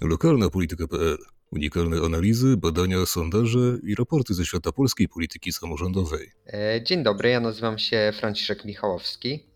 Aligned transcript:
Lokalna 0.00 0.50
polityka.pl. 0.50 1.18
Unikalne 1.52 1.96
analizy, 2.06 2.56
badania, 2.56 3.06
sondaże 3.06 3.78
i 3.82 3.94
raporty 3.94 4.34
ze 4.34 4.46
świata 4.46 4.72
polskiej 4.72 5.08
polityki 5.08 5.52
samorządowej. 5.52 6.30
E, 6.46 6.82
dzień 6.82 7.02
dobry, 7.02 7.28
ja 7.28 7.40
nazywam 7.40 7.78
się 7.78 8.12
Franciszek 8.14 8.64
Michałowski. 8.64 9.46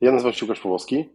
Ja 0.00 0.12
nazywam 0.12 0.32
się 0.32 0.46
Łukasz 0.46 0.60
Pawłowski. 0.60 1.08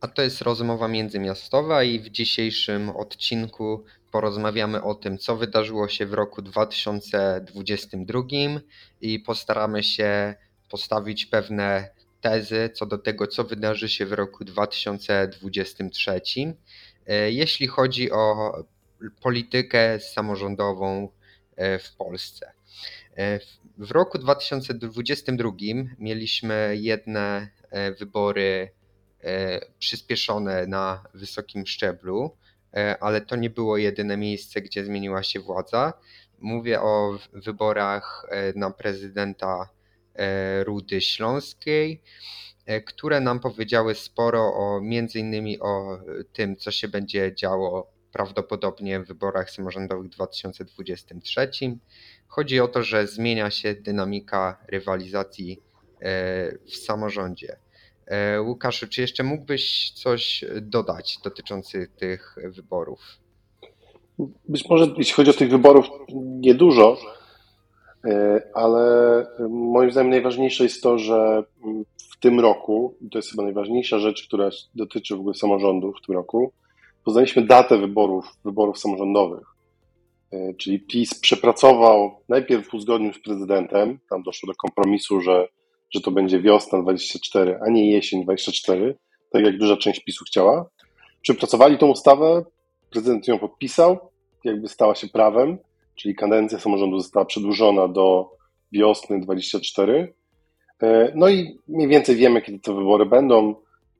A 0.00 0.08
to 0.08 0.22
jest 0.22 0.42
rozmowa 0.42 0.88
międzymiastowa 0.88 1.84
i 1.84 2.00
w 2.00 2.10
dzisiejszym 2.10 2.90
odcinku 2.90 3.84
porozmawiamy 4.10 4.82
o 4.82 4.94
tym, 4.94 5.18
co 5.18 5.36
wydarzyło 5.36 5.88
się 5.88 6.06
w 6.06 6.14
roku 6.14 6.42
2022 6.42 8.22
i 9.00 9.20
postaramy 9.20 9.82
się 9.82 10.34
postawić 10.70 11.26
pewne 11.26 11.88
tezy 12.20 12.70
co 12.74 12.86
do 12.86 12.98
tego, 12.98 13.26
co 13.26 13.44
wydarzy 13.44 13.88
się 13.88 14.06
w 14.06 14.12
roku 14.12 14.44
2023. 14.44 16.20
E, 17.06 17.30
jeśli 17.30 17.66
chodzi 17.66 18.10
o 18.12 18.52
politykę 19.20 20.00
samorządową 20.00 21.08
e, 21.56 21.78
w 21.78 21.96
Polsce. 21.96 22.52
E, 23.16 23.40
w 23.78 23.90
roku 23.90 24.18
2022 24.18 25.50
mieliśmy 25.98 26.76
jedne 26.80 27.48
wybory 27.98 28.70
przyspieszone 29.78 30.66
na 30.66 31.04
wysokim 31.14 31.66
szczeblu, 31.66 32.36
ale 33.00 33.20
to 33.20 33.36
nie 33.36 33.50
było 33.50 33.76
jedyne 33.76 34.16
miejsce, 34.16 34.60
gdzie 34.60 34.84
zmieniła 34.84 35.22
się 35.22 35.40
władza. 35.40 35.92
Mówię 36.38 36.80
o 36.80 37.18
wyborach 37.32 38.26
na 38.54 38.70
prezydenta 38.70 39.68
Rudy 40.64 41.00
Śląskiej, 41.00 42.02
E, 42.70 42.80
które 42.80 43.20
nam 43.20 43.40
powiedziały 43.40 43.94
sporo 43.94 44.54
o 44.54 44.80
między 44.80 45.18
innymi 45.18 45.60
o 45.60 45.98
tym, 46.32 46.56
co 46.56 46.70
się 46.70 46.88
będzie 46.88 47.34
działo 47.34 47.90
prawdopodobnie 48.12 49.00
w 49.00 49.06
wyborach 49.06 49.50
samorządowych 49.50 50.06
w 50.06 50.14
2023. 50.14 51.50
Chodzi 52.26 52.60
o 52.60 52.68
to, 52.68 52.82
że 52.82 53.06
zmienia 53.06 53.50
się 53.50 53.74
dynamika 53.74 54.64
rywalizacji 54.68 55.60
e, 56.00 56.58
w 56.66 56.76
samorządzie. 56.76 57.56
E, 58.06 58.40
Łukaszu, 58.40 58.88
czy 58.88 59.00
jeszcze 59.00 59.22
mógłbyś 59.22 59.90
coś 59.90 60.44
dodać 60.60 61.18
dotyczących 61.24 61.90
tych 61.96 62.36
wyborów? 62.44 63.00
Być 64.48 64.68
może 64.68 64.86
jeśli 64.96 65.14
chodzi 65.14 65.30
o 65.30 65.34
tych 65.34 65.50
wyborów, 65.50 65.86
niedużo, 66.14 66.96
ale 68.54 69.26
moim 69.48 69.90
zdaniem 69.90 70.10
najważniejsze 70.10 70.64
jest 70.64 70.82
to, 70.82 70.98
że 70.98 71.42
w 72.12 72.20
tym 72.20 72.40
roku, 72.40 72.94
to 73.10 73.18
jest 73.18 73.30
chyba 73.30 73.42
najważniejsza 73.42 73.98
rzecz, 73.98 74.26
która 74.26 74.50
dotyczy 74.74 75.16
w 75.16 75.20
ogóle 75.20 75.34
samorządów 75.34 75.96
w 76.02 76.06
tym 76.06 76.14
roku, 76.14 76.52
poznaliśmy 77.04 77.46
datę 77.46 77.78
wyborów, 77.78 78.24
wyborów 78.44 78.78
samorządowych. 78.78 79.46
E, 80.32 80.54
czyli 80.54 80.80
PiS 80.80 81.20
przepracował 81.20 82.10
najpierw 82.28 82.68
w 82.68 82.74
uzgodnieniu 82.74 83.12
z 83.12 83.22
prezydentem, 83.22 83.98
tam 84.10 84.22
doszło 84.22 84.46
do 84.46 84.54
kompromisu, 84.54 85.20
że, 85.20 85.48
że 85.90 86.00
to 86.00 86.10
będzie 86.10 86.40
wiosna 86.40 86.82
24, 86.82 87.58
a 87.66 87.70
nie 87.70 87.90
jesień 87.90 88.24
24, 88.24 88.96
tak 89.32 89.44
jak 89.44 89.58
duża 89.58 89.76
część 89.76 90.04
PiSu 90.04 90.24
chciała. 90.24 90.66
Przepracowali 91.22 91.78
tą 91.78 91.90
ustawę, 91.90 92.44
prezydent 92.90 93.28
ją 93.28 93.38
podpisał, 93.38 93.98
jakby 94.44 94.68
stała 94.68 94.94
się 94.94 95.08
prawem, 95.08 95.58
czyli 95.94 96.14
kadencja 96.14 96.58
samorządu 96.58 97.00
została 97.00 97.24
przedłużona 97.24 97.88
do 97.88 98.30
wiosny 98.72 99.20
24. 99.20 100.14
E, 100.82 101.12
no 101.14 101.28
i 101.28 101.58
mniej 101.68 101.88
więcej 101.88 102.16
wiemy, 102.16 102.42
kiedy 102.42 102.58
te 102.58 102.74
wybory 102.74 103.06
będą. 103.06 103.54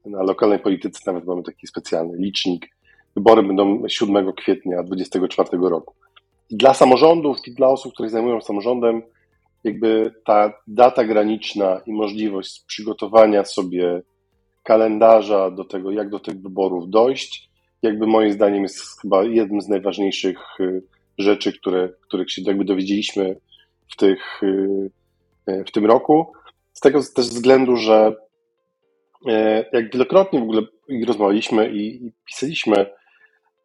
Na 0.06 0.22
lokalnej 0.22 0.58
polityce 0.58 1.00
nawet 1.06 1.24
mamy 1.24 1.42
taki 1.42 1.66
specjalny 1.66 2.19
licznik. 2.19 2.69
Wybory 3.16 3.42
będą 3.42 3.88
7 3.88 4.32
kwietnia 4.32 4.82
2024 4.82 5.69
roku. 5.69 5.94
I 6.50 6.56
dla 6.56 6.74
samorządów 6.74 7.36
i 7.47 7.55
dla 7.55 7.69
osób, 7.69 7.92
które 7.94 8.08
zajmują 8.08 8.41
samorządem, 8.41 9.02
jakby 9.64 10.14
ta 10.25 10.52
data 10.66 11.04
graniczna 11.04 11.81
i 11.86 11.92
możliwość 11.92 12.65
przygotowania 12.66 13.44
sobie 13.44 14.03
kalendarza 14.62 15.50
do 15.50 15.65
tego, 15.65 15.91
jak 15.91 16.10
do 16.10 16.19
tych 16.19 16.42
wyborów 16.42 16.91
dojść, 16.91 17.50
jakby 17.82 18.06
moim 18.06 18.32
zdaniem 18.32 18.62
jest 18.62 19.00
chyba 19.00 19.25
jednym 19.25 19.60
z 19.60 19.69
najważniejszych 19.69 20.60
y, 20.60 20.82
rzeczy, 21.20 21.53
które, 21.53 21.88
których 22.00 22.32
się 22.32 22.42
jakby 22.42 22.64
dowiedzieliśmy 22.64 23.36
w, 23.92 23.97
tych, 23.97 24.42
y, 24.42 24.91
y, 25.48 25.64
w 25.66 25.70
tym 25.70 25.86
roku. 25.86 26.32
Z 26.72 26.81
tego 26.81 27.00
też 27.16 27.26
względu, 27.26 27.76
że 27.76 28.16
e, 29.28 29.64
jak 29.72 29.92
wielokrotnie 29.92 30.41
w 30.41 30.42
ogóle 30.42 30.62
rozmawialiśmy 31.06 31.70
i, 31.70 32.06
i 32.06 32.12
pisaliśmy, 32.26 32.86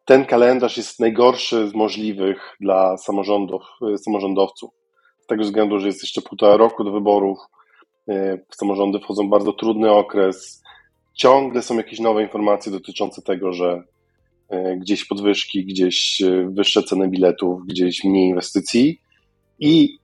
ten 0.04 0.24
kalendarz 0.24 0.76
jest 0.76 1.00
najgorszy 1.00 1.68
z 1.68 1.74
możliwych 1.74 2.56
dla 2.60 2.98
samorządów, 2.98 3.62
samorządowców. 3.96 4.70
Z 5.20 5.26
tego 5.26 5.42
względu, 5.42 5.78
że 5.78 5.86
jest 5.86 6.02
jeszcze 6.02 6.22
półtora 6.22 6.56
roku 6.56 6.84
do 6.84 6.92
wyborów, 6.92 7.38
samorządy 8.50 8.98
wchodzą 8.98 9.26
w 9.26 9.30
bardzo 9.30 9.52
trudny 9.52 9.92
okres. 9.92 10.62
Ciągle 11.14 11.62
są 11.62 11.76
jakieś 11.76 12.00
nowe 12.00 12.22
informacje 12.22 12.72
dotyczące 12.72 13.22
tego, 13.22 13.52
że 13.52 13.82
gdzieś 14.76 15.04
podwyżki, 15.04 15.64
gdzieś 15.64 16.22
wyższe 16.48 16.82
ceny 16.82 17.08
biletów, 17.08 17.66
gdzieś 17.66 18.04
mniej 18.04 18.28
inwestycji. 18.28 19.00
I 19.58 19.98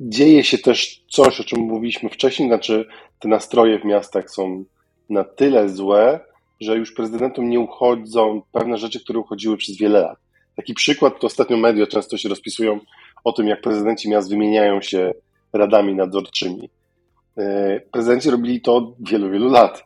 dzieje 0.00 0.44
się 0.44 0.58
też 0.58 1.04
coś, 1.10 1.40
o 1.40 1.44
czym 1.44 1.60
mówiliśmy 1.60 2.10
wcześniej, 2.10 2.48
znaczy 2.48 2.86
te 3.18 3.28
nastroje 3.28 3.78
w 3.78 3.84
miastach 3.84 4.30
są 4.30 4.64
na 5.10 5.24
tyle 5.24 5.68
złe, 5.68 6.20
że 6.60 6.76
już 6.76 6.92
prezydentom 6.92 7.50
nie 7.50 7.60
uchodzą 7.60 8.42
pewne 8.52 8.78
rzeczy, 8.78 9.00
które 9.00 9.18
uchodziły 9.18 9.56
przez 9.56 9.76
wiele 9.76 10.00
lat. 10.00 10.18
Taki 10.56 10.74
przykład 10.74 11.20
to 11.20 11.26
ostatnio 11.26 11.56
media 11.56 11.86
często 11.86 12.18
się 12.18 12.28
rozpisują 12.28 12.80
o 13.24 13.32
tym, 13.32 13.48
jak 13.48 13.60
prezydenci 13.60 14.10
miast 14.10 14.30
wymieniają 14.30 14.82
się 14.82 15.12
radami 15.52 15.94
nadzorczymi. 15.94 16.70
E, 17.38 17.80
prezydenci 17.92 18.30
robili 18.30 18.60
to 18.60 18.76
od 18.76 18.94
wielu, 19.00 19.30
wielu 19.30 19.48
lat. 19.48 19.84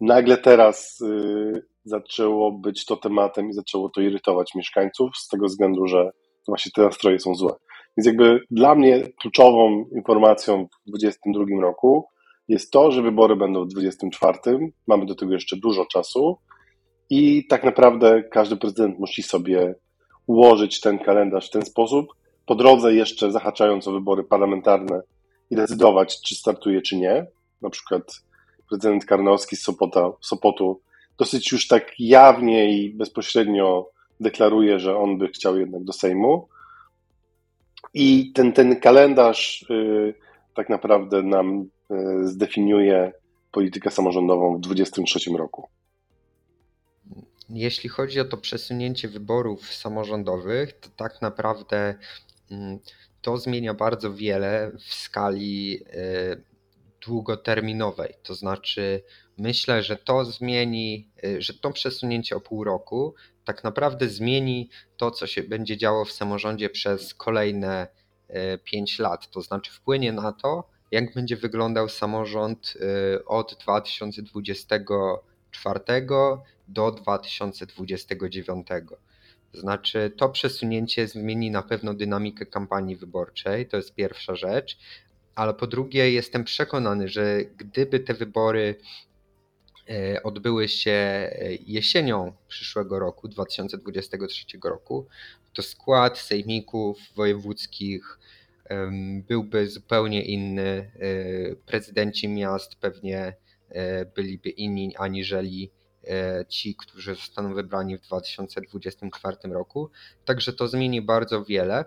Nagle 0.00 0.36
teraz 0.36 1.02
e, 1.02 1.60
zaczęło 1.86 2.52
być 2.52 2.84
to 2.84 2.96
tematem 2.96 3.50
i 3.50 3.52
zaczęło 3.52 3.88
to 3.88 4.00
irytować 4.00 4.54
mieszkańców 4.54 5.16
z 5.16 5.28
tego 5.28 5.46
względu, 5.46 5.86
że 5.86 6.10
właśnie 6.46 6.72
te 6.74 6.82
nastroje 6.82 7.18
są 7.20 7.34
złe. 7.34 7.52
Więc 7.96 8.06
jakby 8.06 8.40
dla 8.50 8.74
mnie 8.74 9.02
kluczową 9.20 9.84
informacją 9.94 10.66
w 10.86 10.90
2022 10.90 11.60
roku 11.62 12.06
jest 12.48 12.70
to, 12.70 12.92
że 12.92 13.02
wybory 13.02 13.36
będą 13.36 13.64
w 13.64 13.68
2024. 13.68 14.72
Mamy 14.86 15.06
do 15.06 15.14
tego 15.14 15.32
jeszcze 15.32 15.56
dużo 15.56 15.86
czasu 15.86 16.38
i 17.10 17.46
tak 17.46 17.64
naprawdę 17.64 18.22
każdy 18.22 18.56
prezydent 18.56 18.98
musi 18.98 19.22
sobie 19.22 19.74
ułożyć 20.26 20.80
ten 20.80 20.98
kalendarz 20.98 21.48
w 21.48 21.52
ten 21.52 21.62
sposób. 21.62 22.06
Po 22.46 22.54
drodze 22.54 22.94
jeszcze 22.94 23.32
zahaczając 23.32 23.88
o 23.88 23.92
wybory 23.92 24.24
parlamentarne 24.24 25.00
i 25.50 25.56
decydować, 25.56 26.20
czy 26.20 26.34
startuje, 26.34 26.82
czy 26.82 26.96
nie. 26.96 27.26
Na 27.62 27.70
przykład 27.70 28.02
prezydent 28.68 29.04
Karnowski 29.04 29.56
z 29.56 29.62
Sopota, 29.62 30.12
Sopotu 30.20 30.80
dosyć 31.18 31.52
już 31.52 31.68
tak 31.68 31.92
jawnie 31.98 32.78
i 32.78 32.90
bezpośrednio 32.90 33.90
deklaruje, 34.20 34.78
że 34.80 34.98
on 34.98 35.18
by 35.18 35.28
chciał 35.28 35.58
jednak 35.58 35.84
do 35.84 35.92
Sejmu. 35.92 36.48
I 37.94 38.32
ten, 38.32 38.52
ten 38.52 38.80
kalendarz 38.80 39.62
y, 39.70 40.14
tak 40.54 40.68
naprawdę 40.68 41.22
nam 41.22 41.68
y, 41.90 42.28
zdefiniuje 42.28 43.12
politykę 43.52 43.90
samorządową 43.90 44.56
w 44.56 44.60
2023 44.60 45.30
roku. 45.30 45.68
Jeśli 47.48 47.88
chodzi 47.88 48.20
o 48.20 48.24
to 48.24 48.36
przesunięcie 48.36 49.08
wyborów 49.08 49.74
samorządowych, 49.74 50.72
to 50.72 50.88
tak 50.96 51.22
naprawdę 51.22 51.94
mm, 52.50 52.78
to 53.22 53.36
zmienia 53.36 53.74
bardzo 53.74 54.12
wiele 54.14 54.72
w 54.78 54.94
skali 54.94 55.78
y, 55.94 56.42
długoterminowej. 57.06 58.14
To 58.22 58.34
znaczy, 58.34 59.02
myślę, 59.38 59.82
że 59.82 59.96
to 59.96 60.24
zmieni, 60.24 61.08
że 61.38 61.54
to 61.54 61.70
przesunięcie 61.70 62.36
o 62.36 62.40
pół 62.40 62.64
roku 62.64 63.14
tak 63.44 63.64
naprawdę 63.64 64.08
zmieni 64.08 64.70
to, 64.96 65.10
co 65.10 65.26
się 65.26 65.42
będzie 65.42 65.76
działo 65.76 66.04
w 66.04 66.12
samorządzie 66.12 66.70
przez 66.70 67.14
kolejne 67.14 67.86
5 68.64 69.00
e, 69.00 69.02
lat. 69.02 69.30
To 69.30 69.42
znaczy 69.42 69.72
wpłynie 69.72 70.12
na 70.12 70.32
to, 70.32 70.68
jak 70.90 71.14
będzie 71.14 71.36
wyglądał 71.36 71.88
samorząd 71.88 72.74
e, 73.16 73.24
od 73.24 73.56
2024 73.60 75.80
do 76.68 76.90
2029. 76.90 78.66
To 79.52 79.60
znaczy, 79.60 80.12
to 80.16 80.28
przesunięcie 80.28 81.08
zmieni 81.08 81.50
na 81.50 81.62
pewno 81.62 81.94
dynamikę 81.94 82.46
kampanii 82.46 82.96
wyborczej, 82.96 83.66
to 83.66 83.76
jest 83.76 83.94
pierwsza 83.94 84.34
rzecz, 84.34 84.78
ale 85.34 85.54
po 85.54 85.66
drugie, 85.66 86.12
jestem 86.12 86.44
przekonany, 86.44 87.08
że 87.08 87.40
gdyby 87.56 88.00
te 88.00 88.14
wybory 88.14 88.74
odbyły 90.22 90.68
się 90.68 90.90
e, 90.90 91.54
jesienią 91.66 92.32
przyszłego 92.48 92.98
roku, 92.98 93.28
2023 93.28 94.44
roku, 94.64 95.06
to 95.52 95.62
skład 95.62 96.18
sejmików 96.18 96.98
wojewódzkich 97.14 98.18
byłby 99.28 99.68
zupełnie 99.68 100.24
inny. 100.24 100.90
E, 101.00 101.56
prezydenci 101.56 102.28
miast 102.28 102.74
pewnie 102.76 103.36
byliby 104.14 104.48
inni 104.48 104.96
aniżeli 104.96 105.70
ci, 106.48 106.74
którzy 106.74 107.14
zostaną 107.14 107.54
wybrani 107.54 107.98
w 107.98 108.00
2024 108.00 109.36
roku. 109.44 109.90
Także 110.24 110.52
to 110.52 110.68
zmieni 110.68 111.02
bardzo 111.02 111.44
wiele. 111.44 111.84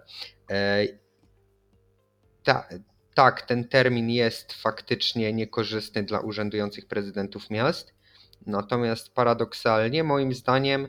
Ta, 2.43 2.69
tak, 3.13 3.41
ten 3.41 3.67
termin 3.67 4.09
jest 4.09 4.53
faktycznie 4.53 5.33
niekorzystny 5.33 6.03
dla 6.03 6.19
urzędujących 6.19 6.85
prezydentów 6.85 7.50
miast, 7.50 7.94
natomiast 8.45 9.13
paradoksalnie, 9.13 10.03
moim 10.03 10.33
zdaniem, 10.33 10.88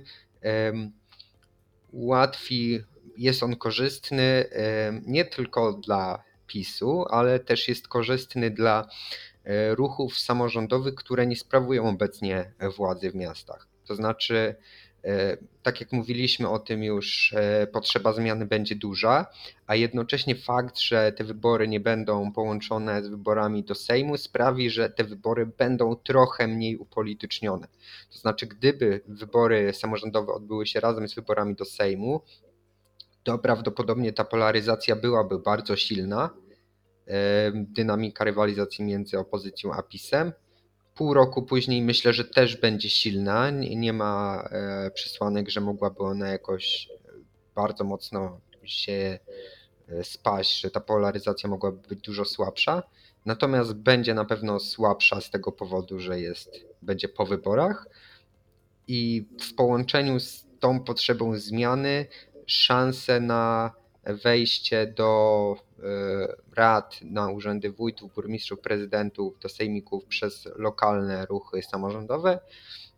łatwiej 1.93 2.85
jest 3.17 3.43
on 3.43 3.57
korzystny 3.57 4.45
nie 5.07 5.25
tylko 5.25 5.73
dla 5.73 6.23
PiSu, 6.47 7.05
ale 7.11 7.41
też 7.41 7.69
jest 7.69 7.89
korzystny 7.89 8.51
dla 8.51 8.89
e, 9.45 9.75
ruchów 9.75 10.19
samorządowych, 10.19 10.95
które 10.95 11.27
nie 11.27 11.37
sprawują 11.37 11.89
obecnie 11.89 12.53
władzy 12.77 13.11
w 13.11 13.15
miastach. 13.15 13.67
To 13.87 13.95
znaczy, 13.95 14.55
tak 15.63 15.81
jak 15.81 15.93
mówiliśmy 15.93 16.49
o 16.49 16.59
tym 16.59 16.85
już, 16.85 17.35
e, 17.37 17.67
potrzeba 17.67 18.13
zmiany 18.13 18.47
będzie 18.47 18.77
duża, 18.77 19.27
a 19.67 19.75
jednocześnie 19.75 20.35
fakt, 20.35 20.79
że 20.79 21.13
te 21.13 21.25
wybory 21.25 21.69
nie 21.69 21.81
będą 21.81 22.33
połączone 22.33 23.05
z 23.05 23.09
wyborami 23.09 23.65
do 23.65 23.75
Sejmu 23.75 24.17
sprawi, 24.17 24.71
że 24.71 24.91
te 24.91 25.05
wybory 25.05 25.47
będą 25.47 25.97
trochę 25.97 26.49
mniej 26.49 26.77
upolitycznione. 26.77 27.69
To 28.13 28.19
znaczy, 28.19 28.47
gdyby 28.47 29.01
wybory 29.09 29.73
samorządowe 29.73 30.33
odbyły 30.33 30.67
się 30.67 30.81
razem 30.81 31.09
z 31.09 31.15
wyborami 31.15 31.55
do 31.55 31.65
Sejmu, 31.65 32.21
to 33.23 33.39
prawdopodobnie 33.39 34.13
ta 34.13 34.25
polaryzacja 34.25 34.97
byłaby 34.97 35.39
bardzo 35.39 35.77
silna, 35.77 36.31
e, 37.07 37.53
dynamika 37.55 38.25
rywalizacji 38.25 38.85
między 38.85 39.19
opozycją 39.19 39.73
a 39.73 39.83
PiSem, 39.83 40.33
pół 40.95 41.15
roku 41.15 41.43
później 41.43 41.83
myślę, 41.83 42.13
że 42.13 42.25
też 42.25 42.57
będzie 42.57 42.91
silna. 42.91 43.51
Nie, 43.51 43.93
ma 43.93 44.43
e, 44.51 44.91
przesłanek, 44.91 45.51
że 45.51 45.61
mogłaby 45.61 45.99
ona 45.99 46.29
jakoś 46.29 46.89
e, 46.91 47.13
bardzo 47.55 47.85
mocno 47.85 48.41
się 48.65 49.19
e, 49.89 50.05
spaść, 50.05 50.61
że 50.61 50.71
ta 50.71 50.81
polaryzacja 50.81 51.49
mogłaby 51.49 51.89
być 51.89 52.01
dużo 52.01 52.25
słabsza. 52.25 52.83
Natomiast 53.27 53.73
będzie 53.73 54.15
na 54.15 54.25
pewno 54.25 54.61
słabsza 54.61 55.21
z 55.21 55.31
tego 55.31 55.53
powodu, 55.53 55.99
że 55.99 56.21
jest, 56.21 56.51
będzie 56.83 57.09
po 57.09 57.27
wyborach 57.27 57.87
i 58.89 59.29
w 59.41 59.55
połączeniu 59.55 60.21
z 60.21 60.47
tą 60.61 60.81
potrzebą 60.81 61.37
zmiany 61.39 62.07
szanse 62.47 63.21
na 63.21 63.73
wejście 64.15 64.87
do 64.87 65.57
e, 65.79 65.83
rad 66.57 67.01
na 67.03 67.31
urzędy 67.31 67.71
wójtów, 67.71 68.15
burmistrzów, 68.15 68.61
prezydentów, 68.61 69.39
do 69.39 69.49
sejmików 69.49 70.05
przez 70.05 70.49
lokalne 70.57 71.27
ruchy 71.27 71.63
samorządowe 71.63 72.41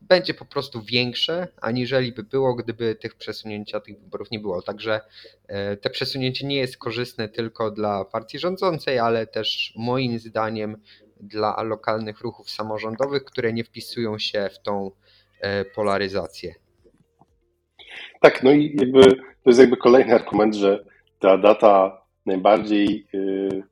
będzie 0.09 0.35
po 0.35 0.45
prostu 0.45 0.83
większe, 0.83 1.49
aniżeli 1.61 2.13
by 2.13 2.23
było, 2.23 2.55
gdyby 2.55 2.95
tych 2.95 3.15
przesunięcia 3.15 3.81
tych 3.81 4.01
wyborów 4.01 4.31
nie 4.31 4.39
było. 4.39 4.63
Także 4.63 5.01
e, 5.49 5.77
te 5.77 5.91
przesunięcie 5.91 6.47
nie 6.47 6.57
jest 6.57 6.77
korzystne 6.77 7.29
tylko 7.29 7.71
dla 7.71 8.05
partii 8.05 8.39
rządzącej, 8.39 8.99
ale 8.99 9.27
też 9.27 9.73
moim 9.77 10.19
zdaniem 10.19 10.77
dla 11.21 11.63
lokalnych 11.63 12.21
ruchów 12.21 12.51
samorządowych, 12.51 13.25
które 13.25 13.53
nie 13.53 13.65
wpisują 13.65 14.19
się 14.19 14.49
w 14.53 14.63
tą 14.63 14.91
e, 15.41 15.65
polaryzację. 15.65 16.55
Tak, 18.21 18.43
no 18.43 18.53
i 18.53 18.77
jakby 18.81 19.03
to 19.17 19.51
jest 19.51 19.61
jakby 19.61 19.77
kolejny 19.77 20.15
argument, 20.15 20.55
że 20.55 20.85
ta 21.23 21.39
data 21.39 22.03
najbardziej 22.27 23.07
y, 23.15 23.63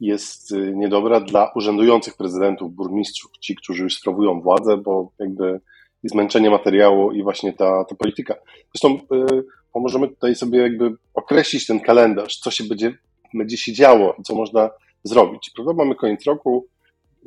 jest 0.00 0.52
y, 0.52 0.72
niedobra 0.76 1.20
dla 1.20 1.52
urzędujących 1.54 2.16
prezydentów, 2.16 2.74
burmistrzów, 2.74 3.30
ci, 3.40 3.56
którzy 3.56 3.82
już 3.82 3.96
sprawują 3.96 4.40
władzę, 4.40 4.76
bo 4.76 5.10
jakby 5.18 5.60
i 6.02 6.08
zmęczenie 6.08 6.50
materiału 6.50 7.12
i 7.12 7.22
właśnie 7.22 7.52
ta, 7.52 7.84
ta 7.84 7.94
polityka. 7.94 8.34
Zresztą 8.74 8.94
y, 8.96 9.44
pomożemy 9.72 10.08
tutaj 10.08 10.34
sobie 10.34 10.58
jakby 10.58 10.94
określić 11.14 11.66
ten 11.66 11.80
kalendarz, 11.80 12.36
co 12.36 12.50
się 12.50 12.64
będzie, 12.64 12.98
będzie 13.34 13.56
się 13.56 13.72
działo 13.72 14.16
co 14.24 14.34
można 14.34 14.70
zrobić. 15.04 15.50
Prawda? 15.54 15.72
Mamy 15.72 15.94
koniec 15.94 16.24
roku, 16.24 16.66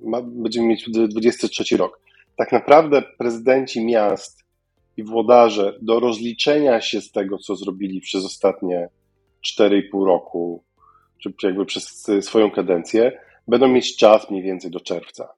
ma, 0.03 0.21
będziemy 0.21 0.67
mieć 0.67 0.89
23 0.89 1.77
rok. 1.77 1.99
Tak 2.37 2.51
naprawdę 2.51 3.03
prezydenci 3.17 3.85
miast 3.85 4.43
i 4.97 5.03
włodarze 5.03 5.77
do 5.81 5.99
rozliczenia 5.99 6.81
się 6.81 7.01
z 7.01 7.11
tego, 7.11 7.37
co 7.37 7.55
zrobili 7.55 8.01
przez 8.01 8.25
ostatnie 8.25 8.89
4,5 9.45 10.05
roku, 10.05 10.63
czy 11.19 11.47
jakby 11.47 11.65
przez 11.65 12.07
swoją 12.21 12.51
kadencję, 12.51 13.19
będą 13.47 13.67
mieć 13.67 13.97
czas 13.97 14.29
mniej 14.29 14.43
więcej 14.43 14.71
do 14.71 14.79
czerwca. 14.79 15.33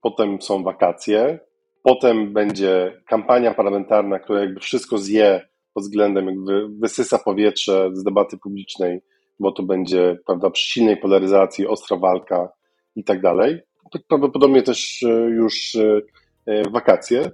Potem 0.00 0.42
są 0.42 0.62
wakacje, 0.62 1.38
potem 1.82 2.32
będzie 2.32 3.02
kampania 3.06 3.54
parlamentarna, 3.54 4.18
która 4.18 4.40
jakby 4.40 4.60
wszystko 4.60 4.98
zje 4.98 5.48
pod 5.74 5.82
względem, 5.84 6.26
jakby 6.26 6.68
wysysa 6.68 7.18
powietrze 7.18 7.90
z 7.92 8.02
debaty 8.02 8.38
publicznej, 8.38 9.00
bo 9.40 9.52
to 9.52 9.62
będzie, 9.62 10.18
prawda, 10.26 10.50
przy 10.50 10.68
silnej 10.72 10.96
polaryzacji, 10.96 11.66
ostra 11.66 11.96
walka 11.96 12.48
i 12.96 13.04
tak 13.04 13.20
dalej. 13.20 13.60
Prawdopodobnie 14.08 14.62
też 14.62 15.02
e, 15.02 15.08
już 15.10 15.74
e, 15.74 16.00
e, 16.46 16.70
wakacje. 16.70 17.30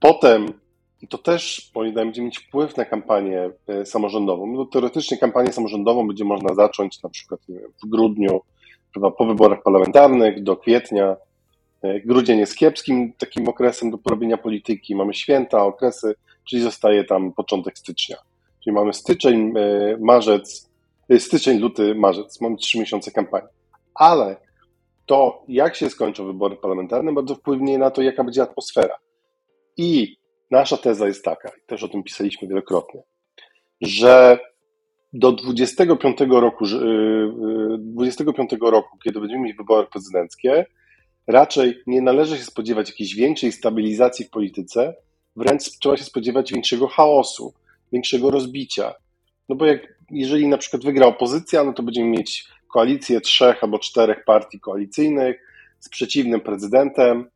Potem 0.00 0.46
to 1.08 1.18
też, 1.18 1.70
moim 1.74 1.92
zdaniem, 1.92 2.08
będzie 2.08 2.22
mieć 2.22 2.38
wpływ 2.38 2.76
na 2.76 2.84
kampanię 2.84 3.50
e, 3.68 3.86
samorządową. 3.86 4.46
No, 4.46 4.64
teoretycznie 4.64 5.18
kampanię 5.18 5.52
samorządową 5.52 6.06
będzie 6.06 6.24
można 6.24 6.54
zacząć 6.54 7.02
na 7.02 7.08
przykład 7.08 7.40
wiem, 7.48 7.72
w 7.84 7.88
grudniu, 7.88 8.40
chyba 8.94 9.10
po 9.10 9.24
wyborach 9.26 9.62
parlamentarnych, 9.62 10.42
do 10.42 10.56
kwietnia. 10.56 11.16
E, 11.82 12.00
grudzień 12.00 12.38
jest 12.38 12.56
kiepskim 12.56 13.12
takim 13.18 13.48
okresem 13.48 13.90
do 13.90 13.98
porobienia 13.98 14.38
polityki. 14.38 14.96
Mamy 14.96 15.14
święta, 15.14 15.64
okresy, 15.64 16.14
czyli 16.44 16.62
zostaje 16.62 17.04
tam 17.04 17.32
początek 17.32 17.78
stycznia. 17.78 18.16
Czyli 18.64 18.74
mamy 18.74 18.92
styczeń, 18.92 19.52
e, 19.56 19.96
marzec, 20.00 20.70
styczeń, 21.18 21.58
luty, 21.58 21.94
marzec. 21.94 22.40
Mamy 22.40 22.56
trzy 22.56 22.78
miesiące 22.78 23.10
kampanii. 23.10 23.48
Ale 23.94 24.36
to, 25.06 25.44
jak 25.48 25.76
się 25.76 25.90
skończą 25.90 26.26
wybory 26.26 26.56
parlamentarne, 26.56 27.12
bardzo 27.12 27.34
wpłynie 27.34 27.78
na 27.78 27.90
to, 27.90 28.02
jaka 28.02 28.24
będzie 28.24 28.42
atmosfera. 28.42 28.96
I 29.76 30.21
Nasza 30.52 30.76
teza 30.76 31.06
jest 31.06 31.24
taka, 31.24 31.48
i 31.48 31.66
też 31.66 31.82
o 31.82 31.88
tym 31.88 32.02
pisaliśmy 32.02 32.48
wielokrotnie, 32.48 33.02
że 33.80 34.38
do 35.12 35.32
25 35.32 36.20
roku, 36.30 36.64
25 37.78 38.52
y, 38.52 38.56
y, 38.56 38.70
roku, 38.70 38.98
kiedy 39.04 39.20
będziemy 39.20 39.42
mieć 39.42 39.56
wybory 39.56 39.86
prezydenckie, 39.92 40.66
raczej 41.26 41.82
nie 41.86 42.02
należy 42.02 42.38
się 42.38 42.44
spodziewać 42.44 42.88
jakiejś 42.88 43.14
większej 43.14 43.52
stabilizacji 43.52 44.24
w 44.24 44.30
polityce, 44.30 44.94
wręcz 45.36 45.62
trzeba 45.62 45.96
się 45.96 46.04
spodziewać 46.04 46.52
większego 46.52 46.88
chaosu, 46.88 47.54
większego 47.92 48.30
rozbicia. 48.30 48.94
No 49.48 49.56
bo 49.56 49.66
jak, 49.66 49.94
jeżeli 50.10 50.48
na 50.48 50.58
przykład 50.58 50.84
wygra 50.84 51.06
opozycja, 51.06 51.64
no 51.64 51.72
to 51.72 51.82
będziemy 51.82 52.08
mieć 52.08 52.48
koalicję 52.68 53.20
trzech 53.20 53.64
albo 53.64 53.78
czterech 53.78 54.24
partii 54.24 54.60
koalicyjnych 54.60 55.36
z 55.80 55.88
przeciwnym 55.88 56.40
prezydentem 56.40 57.30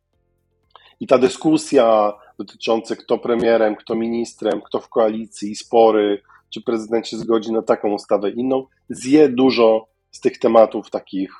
i 0.99 1.07
ta 1.07 1.17
dyskusja 1.17 2.13
dotyczące 2.37 2.95
kto 2.95 3.17
premierem, 3.17 3.75
kto 3.75 3.95
ministrem, 3.95 4.61
kto 4.61 4.79
w 4.79 4.89
koalicji, 4.89 5.55
spory, 5.55 6.21
czy 6.49 6.61
prezydent 6.61 7.07
się 7.07 7.17
zgodzi 7.17 7.51
na 7.51 7.61
taką 7.61 7.93
ustawę 7.93 8.29
inną, 8.29 8.65
zje 8.89 9.29
dużo 9.29 9.87
z 10.11 10.19
tych 10.19 10.39
tematów 10.39 10.89
takich 10.89 11.31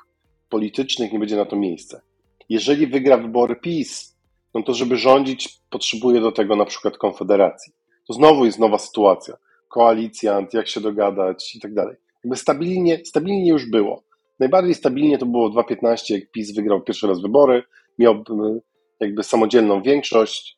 politycznych, 0.48 1.12
nie 1.12 1.18
będzie 1.18 1.36
na 1.36 1.44
to 1.44 1.56
miejsca. 1.56 2.00
Jeżeli 2.48 2.86
wygra 2.86 3.16
wybory 3.16 3.56
PiS, 3.56 4.16
no 4.54 4.62
to 4.62 4.74
żeby 4.74 4.96
rządzić, 4.96 5.58
potrzebuje 5.70 6.20
do 6.20 6.32
tego 6.32 6.56
na 6.56 6.64
przykład 6.64 6.98
Konfederacji. 6.98 7.72
To 8.06 8.12
znowu 8.12 8.44
jest 8.44 8.58
nowa 8.58 8.78
sytuacja. 8.78 9.36
Koalicjant, 9.68 10.54
jak 10.54 10.68
się 10.68 10.80
dogadać 10.80 11.54
i 11.56 11.60
tak 11.60 11.74
dalej. 11.74 11.96
Jakby 12.24 12.36
stabilnie, 12.36 13.04
stabilnie 13.04 13.48
już 13.48 13.70
było. 13.70 14.02
Najbardziej 14.40 14.74
stabilnie 14.74 15.18
to 15.18 15.26
było 15.26 15.50
2015, 15.50 16.14
jak 16.14 16.30
PiS 16.30 16.54
wygrał 16.54 16.82
pierwszy 16.82 17.06
raz 17.06 17.20
wybory, 17.20 17.62
miał 17.98 18.14
e, 18.14 18.60
jakby 19.00 19.22
samodzielną 19.22 19.82
większość, 19.82 20.57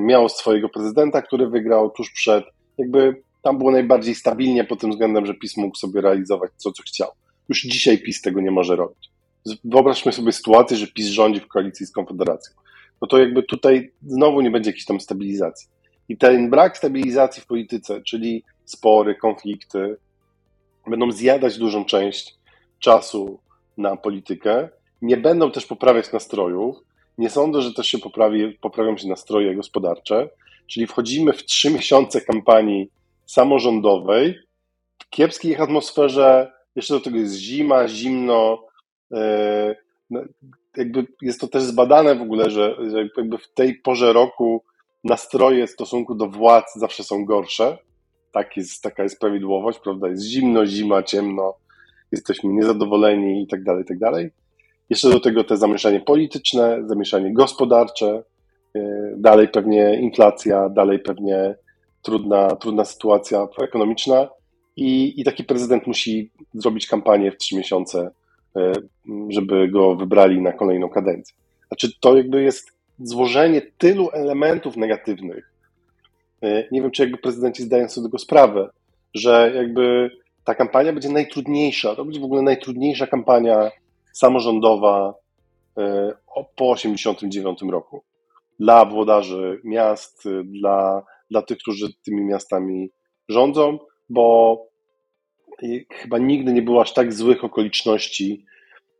miał 0.00 0.28
swojego 0.28 0.68
prezydenta, 0.68 1.22
który 1.22 1.48
wygrał 1.48 1.90
tuż 1.90 2.10
przed. 2.10 2.44
Jakby 2.78 3.22
tam 3.42 3.58
było 3.58 3.70
najbardziej 3.70 4.14
stabilnie 4.14 4.64
pod 4.64 4.80
tym 4.80 4.90
względem, 4.90 5.26
że 5.26 5.34
PiS 5.34 5.56
mógł 5.56 5.76
sobie 5.76 6.00
realizować 6.00 6.50
to, 6.64 6.72
co 6.72 6.82
chciał. 6.82 7.08
Już 7.48 7.62
dzisiaj 7.62 7.98
PiS 7.98 8.22
tego 8.22 8.40
nie 8.40 8.50
może 8.50 8.76
robić. 8.76 9.10
Wyobraźmy 9.64 10.12
sobie 10.12 10.32
sytuację, 10.32 10.76
że 10.76 10.86
PiS 10.86 11.06
rządzi 11.06 11.40
w 11.40 11.48
koalicji 11.48 11.86
z 11.86 11.92
Konfederacją. 11.92 12.54
No 13.02 13.08
to 13.08 13.18
jakby 13.18 13.42
tutaj 13.42 13.92
znowu 14.02 14.40
nie 14.40 14.50
będzie 14.50 14.70
jakiejś 14.70 14.84
tam 14.84 15.00
stabilizacji. 15.00 15.68
I 16.08 16.16
ten 16.16 16.50
brak 16.50 16.78
stabilizacji 16.78 17.42
w 17.42 17.46
polityce, 17.46 18.02
czyli 18.02 18.44
spory, 18.64 19.14
konflikty, 19.14 19.96
będą 20.86 21.12
zjadać 21.12 21.58
dużą 21.58 21.84
część 21.84 22.34
czasu 22.78 23.38
na 23.76 23.96
politykę, 23.96 24.68
nie 25.02 25.16
będą 25.16 25.50
też 25.50 25.66
poprawiać 25.66 26.12
nastrojów, 26.12 26.76
nie 27.20 27.30
sądzę, 27.30 27.62
że 27.62 27.74
też 27.74 27.86
się 27.86 27.98
poprawi, 27.98 28.52
poprawią 28.52 28.96
się 28.96 29.08
nastroje 29.08 29.54
gospodarcze, 29.54 30.28
czyli 30.66 30.86
wchodzimy 30.86 31.32
w 31.32 31.44
trzy 31.44 31.70
miesiące 31.70 32.20
kampanii 32.20 32.90
samorządowej 33.26 34.38
w 34.98 35.10
kiepskiej 35.10 35.56
atmosferze, 35.56 36.52
jeszcze 36.76 36.94
do 36.94 37.00
tego 37.00 37.16
jest 37.16 37.34
zima, 37.34 37.88
zimno, 37.88 38.64
e, 39.12 39.76
no, 40.10 40.20
jakby 40.76 41.06
jest 41.22 41.40
to 41.40 41.48
też 41.48 41.62
zbadane 41.62 42.14
w 42.14 42.22
ogóle, 42.22 42.50
że 42.50 42.76
jakby 43.16 43.38
w 43.38 43.52
tej 43.54 43.74
porze 43.74 44.12
roku 44.12 44.64
nastroje 45.04 45.66
w 45.66 45.70
stosunku 45.70 46.14
do 46.14 46.26
władz 46.26 46.74
zawsze 46.76 47.04
są 47.04 47.24
gorsze. 47.24 47.78
Tak 48.32 48.56
jest, 48.56 48.82
taka 48.82 49.02
jest 49.02 49.20
prawidłowość, 49.20 49.78
prawda? 49.78 50.08
Jest 50.08 50.24
zimno, 50.24 50.66
zima, 50.66 51.02
ciemno, 51.02 51.54
jesteśmy 52.12 52.52
niezadowoleni 52.52 53.42
i 53.42 53.46
tak 53.46 53.64
dalej, 53.64 53.82
i 53.82 53.86
tak 53.86 53.98
dalej. 53.98 54.30
Jeszcze 54.90 55.10
do 55.10 55.20
tego 55.20 55.44
te 55.44 55.56
zamieszanie 55.56 56.00
polityczne, 56.00 56.78
zamieszanie 56.86 57.34
gospodarcze, 57.34 58.22
e, 58.74 58.80
dalej 59.16 59.48
pewnie 59.48 60.00
inflacja, 60.00 60.68
dalej 60.68 60.98
pewnie 60.98 61.54
trudna, 62.02 62.56
trudna 62.56 62.84
sytuacja 62.84 63.48
ekonomiczna 63.62 64.28
i, 64.76 65.20
i 65.20 65.24
taki 65.24 65.44
prezydent 65.44 65.86
musi 65.86 66.30
zrobić 66.54 66.86
kampanię 66.86 67.32
w 67.32 67.36
trzy 67.36 67.56
miesiące, 67.56 68.10
e, 68.56 68.72
żeby 69.28 69.68
go 69.68 69.96
wybrali 69.96 70.42
na 70.42 70.52
kolejną 70.52 70.88
kadencję. 70.88 71.34
Znaczy 71.68 71.88
to 72.00 72.16
jakby 72.16 72.42
jest 72.42 72.72
złożenie 72.98 73.62
tylu 73.78 74.10
elementów 74.12 74.76
negatywnych. 74.76 75.52
E, 76.42 76.64
nie 76.72 76.82
wiem, 76.82 76.90
czy 76.90 77.02
jakby 77.02 77.18
prezydenci 77.18 77.62
zdają 77.62 77.88
sobie 77.88 78.06
tego 78.06 78.18
sprawę, 78.18 78.70
że 79.14 79.52
jakby 79.56 80.10
ta 80.44 80.54
kampania 80.54 80.92
będzie 80.92 81.08
najtrudniejsza. 81.08 81.96
To 81.96 82.04
będzie 82.04 82.20
w 82.20 82.24
ogóle 82.24 82.42
najtrudniejsza 82.42 83.06
kampania 83.06 83.70
samorządowa 84.12 85.14
e, 85.78 86.12
po 86.56 86.74
1989 86.74 87.72
roku. 87.72 88.02
Dla 88.60 88.84
włodarzy 88.84 89.60
miast, 89.64 90.28
dla, 90.44 91.02
dla 91.30 91.42
tych, 91.42 91.58
którzy 91.58 91.86
tymi 92.02 92.24
miastami 92.24 92.90
rządzą, 93.28 93.78
bo 94.08 94.56
chyba 95.90 96.18
nigdy 96.18 96.52
nie 96.52 96.62
było 96.62 96.82
aż 96.82 96.92
tak 96.92 97.12
złych 97.12 97.44
okoliczności, 97.44 98.44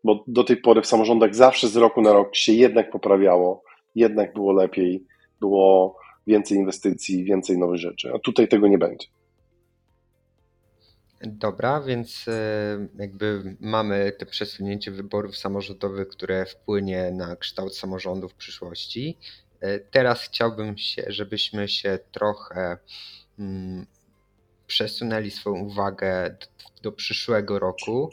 bo 0.05 0.25
do 0.27 0.45
tej 0.45 0.57
pory 0.57 0.83
w 0.83 0.87
samorządach 0.87 1.35
zawsze 1.35 1.69
z 1.69 1.77
roku 1.77 2.03
na 2.03 2.13
rok 2.13 2.37
się 2.37 2.53
jednak 2.53 2.91
poprawiało, 2.91 3.63
jednak 3.95 4.35
było 4.35 4.53
lepiej, 4.53 5.05
było 5.41 5.97
więcej 6.27 6.59
inwestycji, 6.59 7.25
więcej 7.25 7.59
nowych 7.59 7.79
rzeczy. 7.79 8.13
A 8.15 8.19
tutaj 8.19 8.49
tego 8.49 8.69
nie 8.69 8.79
będzie. 8.79 9.07
Dobra, 11.23 11.81
więc 11.81 12.29
e, 12.29 12.89
jakby 12.99 13.57
mamy 13.61 14.13
te 14.19 14.27
przesunięcie 14.27 14.91
wyborów 14.91 15.37
samorządowych, 15.37 16.09
które 16.09 16.47
wpłynie 16.47 17.11
na 17.11 17.37
kształt 17.37 17.77
samorządu 17.77 18.29
w 18.29 18.35
przyszłości. 18.35 19.19
E, 19.61 19.79
teraz 19.79 20.23
chciałbym 20.23 20.79
się, 20.79 21.05
żebyśmy 21.07 21.69
się 21.69 21.99
trochę 22.13 22.79
mm, 23.39 23.87
przesunęli 24.67 25.31
swoją 25.31 25.57
uwagę 25.57 26.37
do, 26.41 26.47
do 26.83 26.93
przyszłego 26.93 27.59
roku 27.59 28.11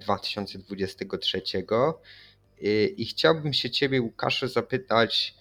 2023 0.00 1.42
e, 1.48 1.62
i, 2.60 3.02
i 3.02 3.06
chciałbym 3.06 3.52
się 3.52 3.70
Ciebie, 3.70 4.02
Łukaszu, 4.02 4.48
zapytać, 4.48 5.34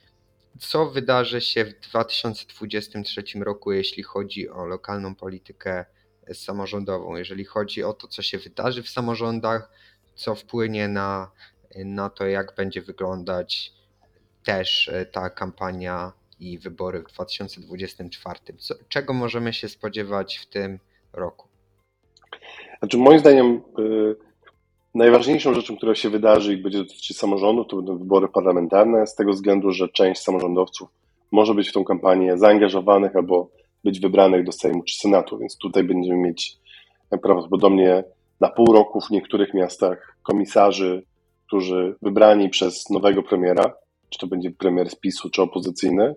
co 0.59 0.89
wydarzy 0.89 1.41
się 1.41 1.65
w 1.65 1.79
2023 1.79 3.23
roku, 3.39 3.71
jeśli 3.71 4.03
chodzi 4.03 4.49
o 4.49 4.65
lokalną 4.65 5.15
politykę 5.15 5.85
samorządową, 6.33 7.15
jeżeli 7.15 7.45
chodzi 7.45 7.83
o 7.83 7.93
to, 7.93 8.07
co 8.07 8.21
się 8.21 8.37
wydarzy 8.37 8.83
w 8.83 8.89
samorządach, 8.89 9.71
co 10.15 10.35
wpłynie 10.35 10.87
na, 10.87 11.31
na 11.75 12.09
to, 12.09 12.25
jak 12.25 12.55
będzie 12.55 12.81
wyglądać 12.81 13.73
też 14.45 14.87
e, 14.87 15.05
ta 15.05 15.29
kampania 15.29 16.11
i 16.39 16.57
wybory 16.57 17.03
w 17.03 17.13
2024. 17.13 18.39
Co, 18.57 18.75
czego 18.89 19.13
możemy 19.13 19.53
się 19.53 19.69
spodziewać 19.69 20.37
w 20.37 20.45
tym 20.45 20.79
roku? 21.13 21.47
Znaczy, 22.79 22.97
moim 22.97 23.19
zdaniem, 23.19 23.61
yy, 23.77 24.15
najważniejszą 24.95 25.53
rzeczą, 25.53 25.77
która 25.77 25.95
się 25.95 26.09
wydarzy 26.09 26.53
i 26.53 26.57
będzie 26.57 26.77
dotyczyć 26.77 27.17
samorządu, 27.17 27.65
to 27.65 27.75
będą 27.75 27.97
wybory 27.97 28.27
parlamentarne, 28.27 29.07
z 29.07 29.15
tego 29.15 29.31
względu, 29.31 29.71
że 29.71 29.89
część 29.89 30.21
samorządowców 30.21 30.89
może 31.31 31.53
być 31.53 31.69
w 31.69 31.73
tą 31.73 31.83
kampanię 31.83 32.37
zaangażowanych 32.37 33.15
albo 33.15 33.49
być 33.85 33.99
wybranych 33.99 34.45
do 34.45 34.51
Sejmu 34.51 34.83
czy 34.83 34.95
Senatu, 34.95 35.37
więc 35.37 35.57
tutaj 35.57 35.83
będziemy 35.83 36.17
mieć 36.17 36.57
prawdopodobnie 37.21 38.03
na 38.41 38.49
pół 38.49 38.73
roku 38.73 39.01
w 39.01 39.09
niektórych 39.09 39.53
miastach 39.53 40.17
komisarzy, 40.23 41.03
którzy 41.47 41.95
wybrani 42.01 42.49
przez 42.49 42.89
nowego 42.89 43.23
premiera, 43.23 43.73
czy 44.09 44.19
to 44.19 44.27
będzie 44.27 44.51
premier 44.51 44.89
z 44.89 44.95
PiSu, 44.95 45.29
czy 45.29 45.41
opozycyjny, 45.41 46.15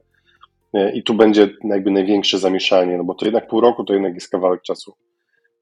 i 0.94 1.02
tu 1.02 1.14
będzie 1.14 1.48
jakby 1.64 1.90
największe 1.90 2.38
zamieszanie, 2.38 2.96
no 2.96 3.04
bo 3.04 3.14
to 3.14 3.25
jednak 3.25 3.48
pół 3.48 3.60
roku 3.60 3.84
to 3.84 3.92
jednak 3.92 4.14
jest 4.14 4.30
kawałek 4.30 4.62
czasu, 4.62 4.94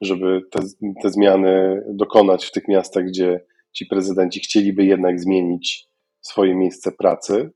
żeby 0.00 0.42
te, 0.50 0.60
te 1.02 1.10
zmiany 1.10 1.82
dokonać 1.88 2.44
w 2.44 2.52
tych 2.52 2.68
miastach, 2.68 3.04
gdzie 3.04 3.40
ci 3.72 3.86
prezydenci 3.86 4.40
chcieliby 4.40 4.84
jednak 4.84 5.20
zmienić 5.20 5.88
swoje 6.20 6.54
miejsce 6.54 6.92
pracy. 6.92 7.50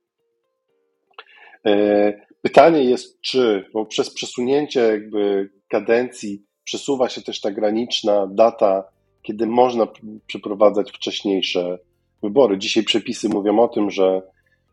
Pytanie 2.42 2.84
jest, 2.84 3.20
czy, 3.20 3.64
bo 3.72 3.86
przez 3.86 4.14
przesunięcie 4.14 4.80
jakby 4.80 5.50
kadencji 5.68 6.42
przesuwa 6.64 7.08
się 7.08 7.22
też 7.22 7.40
ta 7.40 7.50
graniczna 7.50 8.26
data, 8.26 8.84
kiedy 9.22 9.46
można 9.46 9.86
przeprowadzać 10.26 10.92
wcześniejsze 10.92 11.78
wybory. 12.22 12.58
Dzisiaj 12.58 12.82
przepisy 12.82 13.28
mówią 13.28 13.58
o 13.58 13.68
tym, 13.68 13.90
że 13.90 14.22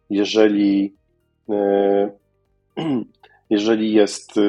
jeżeli, 0.10 0.96
e, 1.50 2.12
jeżeli 3.50 3.94
jest 3.94 4.38
e, 4.38 4.42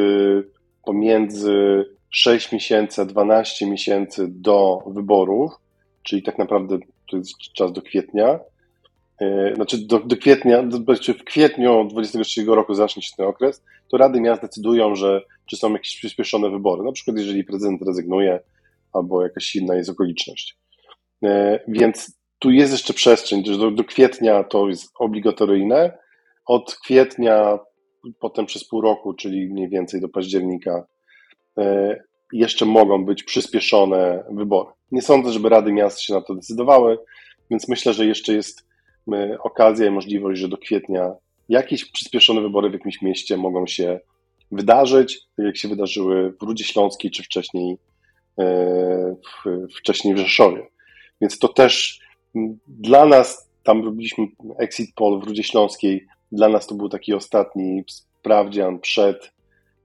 pomiędzy 0.85 1.85
6 2.11 2.53
miesięcy 2.53 3.03
a 3.03 3.05
12 3.05 3.67
miesięcy 3.67 4.27
do 4.29 4.83
wyborów, 4.87 5.53
czyli 6.03 6.23
tak 6.23 6.39
naprawdę 6.39 6.79
to 7.11 7.17
jest 7.17 7.39
czas 7.39 7.73
do 7.73 7.83
kwietnia, 7.83 8.41
znaczy 9.55 9.79
do, 9.87 9.99
do 9.99 10.17
kwietnia, 10.17 10.63
do, 10.63 10.79
w 11.19 11.25
kwietniu 11.25 11.85
2023 11.85 12.45
roku 12.45 12.75
zacznie 12.75 13.03
się 13.03 13.11
ten 13.17 13.27
okres, 13.27 13.65
to 13.89 13.97
Rady 13.97 14.21
Miast 14.21 14.43
decydują, 14.43 14.95
że 14.95 15.23
czy 15.47 15.57
są 15.57 15.73
jakieś 15.73 15.97
przyspieszone 15.97 16.51
wybory, 16.51 16.83
na 16.83 16.93
przykład 16.93 17.17
jeżeli 17.17 17.45
prezydent 17.45 17.83
rezygnuje 17.83 18.41
albo 18.93 19.23
jakaś 19.23 19.57
inna 19.57 19.75
jest 19.75 19.91
okoliczność. 19.91 20.59
E, 21.25 21.61
więc 21.69 22.19
tu 22.39 22.51
jest 22.51 22.73
jeszcze 22.73 22.95
przestrzeń, 22.95 23.43
do, 23.43 23.71
do 23.71 23.85
kwietnia 23.85 24.45
to 24.45 24.69
jest 24.69 24.91
obligatoryjne, 24.99 25.99
od 26.47 26.75
kwietnia 26.75 27.59
potem 28.21 28.47
przez 28.47 28.69
pół 28.69 28.81
roku, 28.81 29.15
czyli 29.15 29.49
mniej 29.49 29.69
więcej 29.69 30.01
do 30.01 30.09
października, 30.09 30.87
e, 31.59 31.97
jeszcze 32.33 32.65
mogą 32.65 33.05
być 33.05 33.23
przyspieszone 33.23 34.25
wybory. 34.31 34.71
Nie 34.93 35.03
sądzę, 35.03 35.33
żeby 35.33 35.49
Rady 35.49 35.73
Miast 35.73 36.01
się 36.01 36.15
na 36.15 36.21
to 36.21 36.35
decydowały, 36.35 36.99
więc 37.51 37.69
myślę, 37.69 37.93
że 37.93 38.07
jeszcze 38.07 38.33
jest 38.33 38.68
okazja 39.43 39.87
i 39.87 39.91
możliwość, 39.91 40.41
że 40.41 40.49
do 40.49 40.57
kwietnia 40.57 41.12
jakieś 41.49 41.91
przyspieszone 41.91 42.41
wybory 42.41 42.71
w 42.71 42.73
jakimś 42.73 43.03
mieście 43.03 43.37
mogą 43.37 43.67
się 43.67 44.00
wydarzyć, 44.53 45.21
tak 45.37 45.47
jak 45.47 45.57
się 45.57 45.69
wydarzyły 45.69 46.33
w 46.33 46.43
Rudzie 46.43 46.65
Śląskiej, 46.65 47.11
czy 47.11 47.23
wcześniej 47.23 47.79
e, 48.38 48.45
w, 49.15 49.67
wcześniej 49.77 50.15
w 50.15 50.19
Rzeszowie. 50.19 50.67
Więc 51.21 51.38
to 51.38 51.49
też 51.49 52.00
dla 52.69 53.07
nas, 53.07 53.49
tam 53.62 53.85
robiliśmy 53.85 54.27
exit 54.59 54.95
poll 54.95 55.21
w 55.21 55.25
Rudzie 55.25 55.43
Śląskiej, 55.43 56.07
dla 56.33 56.49
nas 56.49 56.67
to 56.67 56.75
był 56.75 56.88
taki 56.88 57.15
ostatni 57.15 57.85
sprawdzian 57.87 58.79
przed 58.79 59.33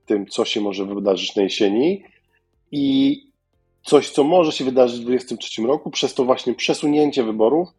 tym, 0.05 0.27
co 0.27 0.45
się 0.45 0.61
może 0.61 0.85
wydarzyć 0.85 1.35
na 1.35 1.43
jesieni 1.43 2.03
i 2.71 3.17
coś, 3.83 4.09
co 4.09 4.23
może 4.23 4.51
się 4.51 4.65
wydarzyć 4.65 4.99
w 4.99 5.05
2023 5.05 5.61
roku, 5.61 5.91
przez 5.91 6.13
to 6.13 6.25
właśnie 6.25 6.53
przesunięcie 6.53 7.23
wyborów 7.23 7.69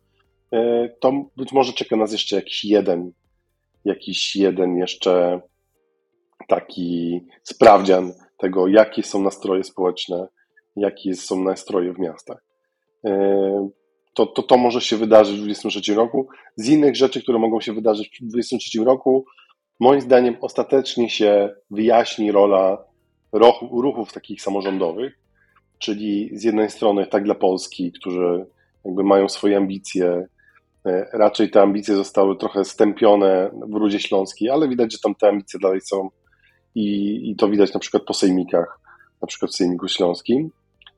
to 1.00 1.12
być 1.36 1.52
może 1.52 1.72
czeka 1.72 1.96
nas 1.96 2.12
jeszcze 2.12 2.36
jakiś 2.36 2.64
jeden, 2.64 3.12
jakiś 3.84 4.36
jeden 4.36 4.76
jeszcze 4.76 5.40
taki 6.48 7.20
sprawdzian 7.42 8.12
tego, 8.38 8.68
jakie 8.68 9.02
są 9.02 9.22
nastroje 9.22 9.64
społeczne, 9.64 10.28
jakie 10.76 11.14
są 11.14 11.44
nastroje 11.44 11.92
w 11.92 11.98
miastach. 11.98 12.44
E, 13.04 13.68
to, 14.14 14.26
to, 14.26 14.42
to 14.42 14.56
może 14.56 14.80
się 14.80 14.96
wydarzyć 14.96 15.34
w 15.34 15.44
2023 15.44 15.94
roku. 15.94 16.28
Z 16.56 16.68
innych 16.68 16.96
rzeczy, 16.96 17.22
które 17.22 17.38
mogą 17.38 17.60
się 17.60 17.72
wydarzyć 17.72 18.06
w 18.06 18.10
2023 18.10 18.84
roku, 18.84 19.24
moim 19.80 20.00
zdaniem 20.00 20.36
ostatecznie 20.40 21.10
się 21.10 21.54
wyjaśni 21.70 22.32
rola 22.32 22.84
ruchów 23.72 24.12
takich 24.12 24.42
samorządowych, 24.42 25.18
czyli 25.78 26.30
z 26.32 26.44
jednej 26.44 26.70
strony 26.70 27.06
tak 27.06 27.24
dla 27.24 27.34
Polski, 27.34 27.92
którzy 27.92 28.46
jakby 28.84 29.04
mają 29.04 29.28
swoje 29.28 29.56
ambicje, 29.56 30.26
E, 30.26 30.33
raczej 31.12 31.50
te 31.50 31.62
ambicje 31.62 31.94
zostały 31.94 32.36
trochę 32.36 32.64
stępione 32.64 33.50
w 33.68 33.74
Rudzie 33.74 34.00
Śląskiej, 34.00 34.50
ale 34.50 34.68
widać, 34.68 34.92
że 34.92 34.98
tam 34.98 35.14
te 35.14 35.28
ambicje 35.28 35.60
dalej 35.60 35.80
są 35.80 36.10
i, 36.74 37.20
i 37.30 37.36
to 37.36 37.48
widać 37.48 37.74
na 37.74 37.80
przykład 37.80 38.02
po 38.02 38.14
sejmikach, 38.14 38.80
na 39.22 39.26
przykład 39.26 39.50
w 39.50 39.54
Sejmiku 39.54 39.88
Śląskim. 39.88 40.50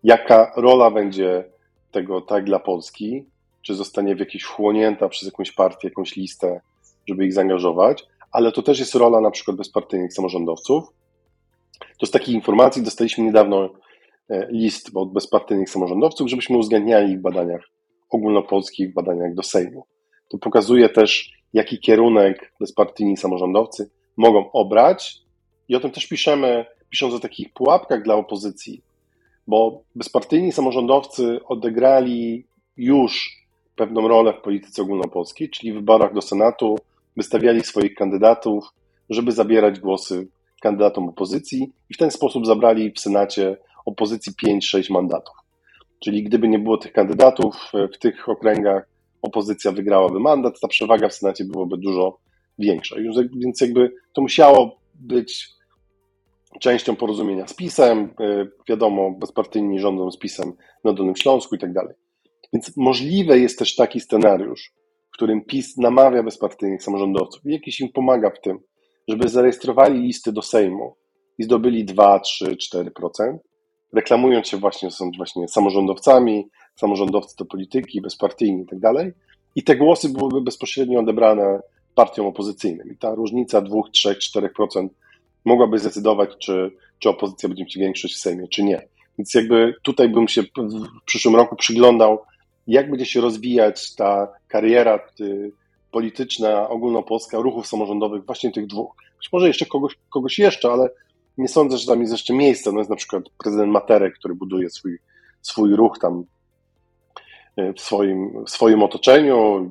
Jaka 0.05 0.53
rola 0.57 0.91
będzie 0.91 1.45
tego 1.91 2.21
tak 2.21 2.45
dla 2.45 2.59
Polski? 2.59 3.25
Czy 3.63 3.75
zostanie 3.75 4.17
w 4.17 4.21
jakiś 4.21 4.43
wchłonięta 4.43 5.09
przez 5.09 5.27
jakąś 5.27 5.53
partię, 5.53 5.89
jakąś 5.89 6.17
listę, 6.17 6.61
żeby 7.09 7.27
ich 7.27 7.33
zaangażować? 7.33 8.07
Ale 8.33 8.53
to 8.53 8.63
też 8.63 8.79
jest 8.79 8.95
rola 8.95 9.21
na 9.21 9.31
przykład 9.31 9.57
bezpartyjnych 9.57 10.13
samorządowców. 10.13 10.85
To 11.99 12.07
z 12.07 12.11
takich 12.11 12.35
informacji 12.35 12.83
dostaliśmy 12.83 13.25
niedawno 13.25 13.71
e, 14.31 14.47
list 14.51 14.91
od 14.95 15.13
bezpartyjnych 15.13 15.71
samorządowców, 15.71 16.31
żebyśmy 16.31 16.57
uwzględniali 16.57 17.19
w 17.19 17.21
badaniach 17.21 17.76
ogólnopolskich 18.11 18.95
badaniach 18.95 19.35
do 19.35 19.43
Sejmu. 19.43 19.87
to 20.29 20.39
pokazuje 20.39 20.89
też, 20.89 21.33
jaki 21.53 21.79
kierunek 21.79 22.53
bezpartyjni 22.61 23.17
samorządowcy 23.17 23.91
mogą 24.17 24.53
obrać. 24.53 25.19
I 25.69 25.77
o 25.77 25.81
tym 25.81 25.91
też 25.91 26.07
piszemy, 26.07 26.67
pisząc 26.91 27.15
o 27.15 27.21
takich 27.21 27.53
pułapkach 27.53 28.03
dla 28.03 28.15
opozycji, 28.15 28.83
bo 29.47 29.83
bezpartyjni 29.95 30.53
samorządowcy 30.53 31.39
odegrali 31.45 32.47
już 32.77 33.31
pewną 33.77 34.09
rolę 34.09 34.33
w 34.33 34.43
polityce 34.43 34.83
ogólnopolskiej, 34.83 35.51
czyli 35.51 35.73
w 35.73 35.75
wyborach 35.75 36.15
do 36.15 36.23
Senatu 36.23 36.79
wystawiali 37.17 37.61
swoich 37.61 37.95
kandydatów, 37.95 38.65
żeby 39.11 39.33
zabierać 39.33 39.81
głosy 39.81 40.29
kandydatom 40.63 41.09
opozycji 41.09 41.73
i 41.91 41.95
w 41.95 41.97
ten 41.97 42.11
sposób 42.11 42.47
zabrali 42.47 42.93
w 42.93 43.01
Senacie 43.01 43.57
opozycji 43.85 44.33
5-6 44.47 44.93
mandatów. 44.93 45.46
Czyli 46.07 46.23
gdyby 46.23 46.49
nie 46.49 46.59
było 46.59 46.79
tych 46.79 46.93
kandydatów 46.93 47.73
w 47.95 47.99
tych 47.99 48.29
okręgach, 48.29 48.89
opozycja 49.23 49.73
wygrałaby 49.73 50.21
mandat, 50.21 50.61
ta 50.61 50.69
przewaga 50.69 51.09
w 51.09 51.15
Senacie 51.15 51.45
byłoby 51.45 51.79
dużo 51.79 52.19
większa. 52.59 52.97
Więc 53.37 53.61
jakby 53.61 53.93
to 54.13 54.23
musiało 54.23 54.81
być 54.95 55.49
częścią 56.61 56.97
porozumienia 56.97 57.47
z 57.47 57.55
PiSem, 57.55 58.15
e, 58.21 58.47
wiadomo, 58.69 59.11
bezpartyjni 59.11 59.81
rządzą 59.81 60.11
z 60.11 60.19
PiSem 60.19 60.53
na 60.85 60.93
Dolnym 60.93 61.17
Śląsku 61.17 61.55
i 61.55 61.59
tak 61.59 61.73
dalej. 61.73 61.95
Więc 62.53 62.77
możliwe 62.77 63.39
jest 63.39 63.59
też 63.59 63.75
taki 63.75 64.01
scenariusz, 64.01 64.73
w 65.09 65.11
którym 65.11 65.45
PiS 65.45 65.77
namawia 65.77 66.23
bezpartyjnych 66.23 66.83
samorządowców 66.83 67.47
i 67.47 67.53
jakiś 67.53 67.81
im 67.81 67.89
pomaga 67.93 68.31
w 68.31 68.41
tym, 68.41 68.59
żeby 69.09 69.29
zarejestrowali 69.29 70.01
listy 70.01 70.33
do 70.33 70.43
Sejmu 70.43 70.97
i 71.39 71.43
zdobyli 71.43 71.85
2, 71.85 72.21
3, 72.21 72.57
4%, 72.75 73.39
reklamując 73.97 74.49
się 74.49 74.57
właśnie, 74.57 74.91
są 74.91 75.11
właśnie 75.17 75.49
samorządowcami, 75.49 76.49
samorządowcy 76.75 77.37
do 77.37 77.45
polityki, 77.45 78.01
bezpartyjni 78.01 78.63
i 78.63 78.67
tak 78.67 78.79
dalej. 78.79 79.13
I 79.55 79.63
te 79.63 79.77
głosy 79.77 80.09
byłyby 80.09 80.41
bezpośrednio 80.41 81.01
odebrane 81.01 81.61
partiom 81.95 82.27
opozycyjnym. 82.27 82.91
I 82.93 82.97
ta 82.97 83.15
różnica 83.15 83.61
2, 83.61 83.81
3, 83.93 84.17
4% 84.37 84.89
mogłaby 85.45 85.79
zdecydować, 85.79 86.31
czy, 86.39 86.71
czy 86.99 87.09
opozycja 87.09 87.49
będzie 87.49 87.65
mieć 87.65 87.79
większość 87.79 88.15
w 88.15 88.19
Sejmie, 88.19 88.49
czy 88.49 88.63
nie. 88.65 88.89
Więc 89.19 89.35
jakby 89.35 89.75
tutaj 89.83 90.09
bym 90.09 90.29
się 90.29 90.43
w 90.43 91.05
przyszłym 91.07 91.37
roku 91.37 91.57
przyglądał, 91.57 92.19
jak 92.67 92.91
będzie 92.91 93.07
się 93.07 93.21
rozwijać 93.21 93.95
ta 93.95 94.29
kariera 94.49 94.99
ty, 94.99 95.53
polityczna, 95.91 96.69
ogólnopolska 96.69 97.39
ruchów 97.39 97.67
samorządowych, 97.67 98.27
właśnie 98.27 98.53
tych 98.53 98.67
dwóch. 98.67 98.95
Być 99.19 99.33
może 99.33 99.47
jeszcze 99.47 99.67
kogoś, 99.67 99.95
kogoś 100.11 100.39
jeszcze, 100.39 100.71
ale 100.73 100.91
nie 101.39 101.49
sądzę, 101.49 101.79
że 101.79 101.87
tam 101.87 102.01
jest 102.01 102.13
jeszcze 102.13 102.35
miejsce. 102.35 102.73
No 102.73 102.79
jest 102.79 102.91
na 102.91 102.97
przykład 102.97 103.23
prezydent 103.39 103.73
Materek, 103.73 104.15
który 104.15 104.35
buduje 104.35 104.71
swój, 104.71 104.99
swój 105.43 105.77
ruch 105.77 105.99
tam 105.99 106.25
e, 107.57 107.73
w 107.73 107.81
swoim, 107.81 108.45
w 108.45 108.51
swoim 108.51 108.83
otoczeniu. 108.83 109.71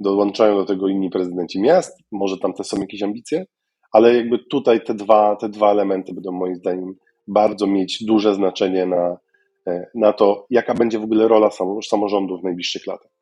Dołączają 0.00 0.56
do 0.56 0.64
tego 0.64 0.88
inni 0.88 1.10
prezydenci 1.10 1.60
miast. 1.60 1.98
Może 2.12 2.38
tam 2.38 2.52
też 2.52 2.66
są 2.66 2.80
jakieś 2.80 3.02
ambicje, 3.02 3.46
ale 3.92 4.14
jakby 4.16 4.38
tutaj 4.38 4.84
te 4.84 4.94
dwa, 4.94 5.36
te 5.36 5.48
dwa 5.48 5.70
elementy 5.70 6.14
będą 6.14 6.32
moim 6.32 6.56
zdaniem 6.56 6.94
bardzo 7.28 7.66
mieć 7.66 8.04
duże 8.04 8.34
znaczenie 8.34 8.86
na, 8.86 9.16
e, 9.66 9.86
na 9.94 10.12
to, 10.12 10.46
jaka 10.50 10.74
będzie 10.74 10.98
w 10.98 11.04
ogóle 11.04 11.28
rola 11.28 11.50
samorządu 11.88 12.38
w 12.38 12.44
najbliższych 12.44 12.86
latach. 12.86 13.15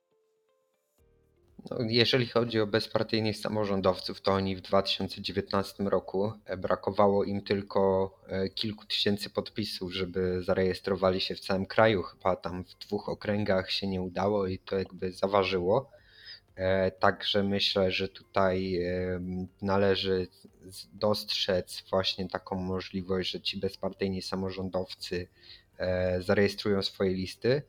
No, 1.70 1.78
jeżeli 1.80 2.26
chodzi 2.26 2.60
o 2.60 2.66
bezpartyjnych 2.66 3.36
samorządowców, 3.36 4.20
to 4.20 4.32
oni 4.32 4.56
w 4.56 4.60
2019 4.60 5.84
roku 5.84 6.32
e, 6.44 6.56
brakowało 6.56 7.24
im 7.24 7.42
tylko 7.42 8.10
e, 8.26 8.48
kilku 8.48 8.86
tysięcy 8.86 9.30
podpisów, 9.30 9.92
żeby 9.92 10.42
zarejestrowali 10.42 11.20
się 11.20 11.34
w 11.34 11.40
całym 11.40 11.66
kraju. 11.66 12.02
Chyba 12.02 12.36
tam 12.36 12.64
w 12.64 12.74
dwóch 12.74 13.08
okręgach 13.08 13.70
się 13.70 13.86
nie 13.86 14.02
udało 14.02 14.46
i 14.46 14.58
to 14.58 14.78
jakby 14.78 15.12
zaważyło. 15.12 15.90
E, 16.54 16.90
także 16.90 17.42
myślę, 17.42 17.90
że 17.92 18.08
tutaj 18.08 18.80
należy 19.62 20.28
dostrzec 20.92 21.84
właśnie 21.90 22.28
taką 22.28 22.56
możliwość, 22.56 23.30
że 23.30 23.40
ci 23.40 23.58
bezpartyjni 23.58 24.22
samorządowcy 24.22 25.28
zarejestrują 26.20 26.82
swoje 26.82 27.14
listy. 27.14 27.62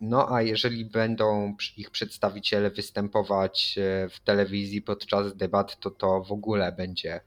No 0.00 0.34
a 0.34 0.42
jeżeli 0.42 0.84
będą 0.84 1.56
ich 1.76 1.90
przedstawiciele 1.90 2.70
występować 2.70 3.78
e, 3.78 4.08
w 4.08 4.20
telewizji 4.20 4.82
podczas 4.82 5.36
debat, 5.36 5.80
to 5.80 5.90
to 5.90 6.22
w 6.22 6.32
ogóle 6.32 6.72
będzie, 6.72 7.20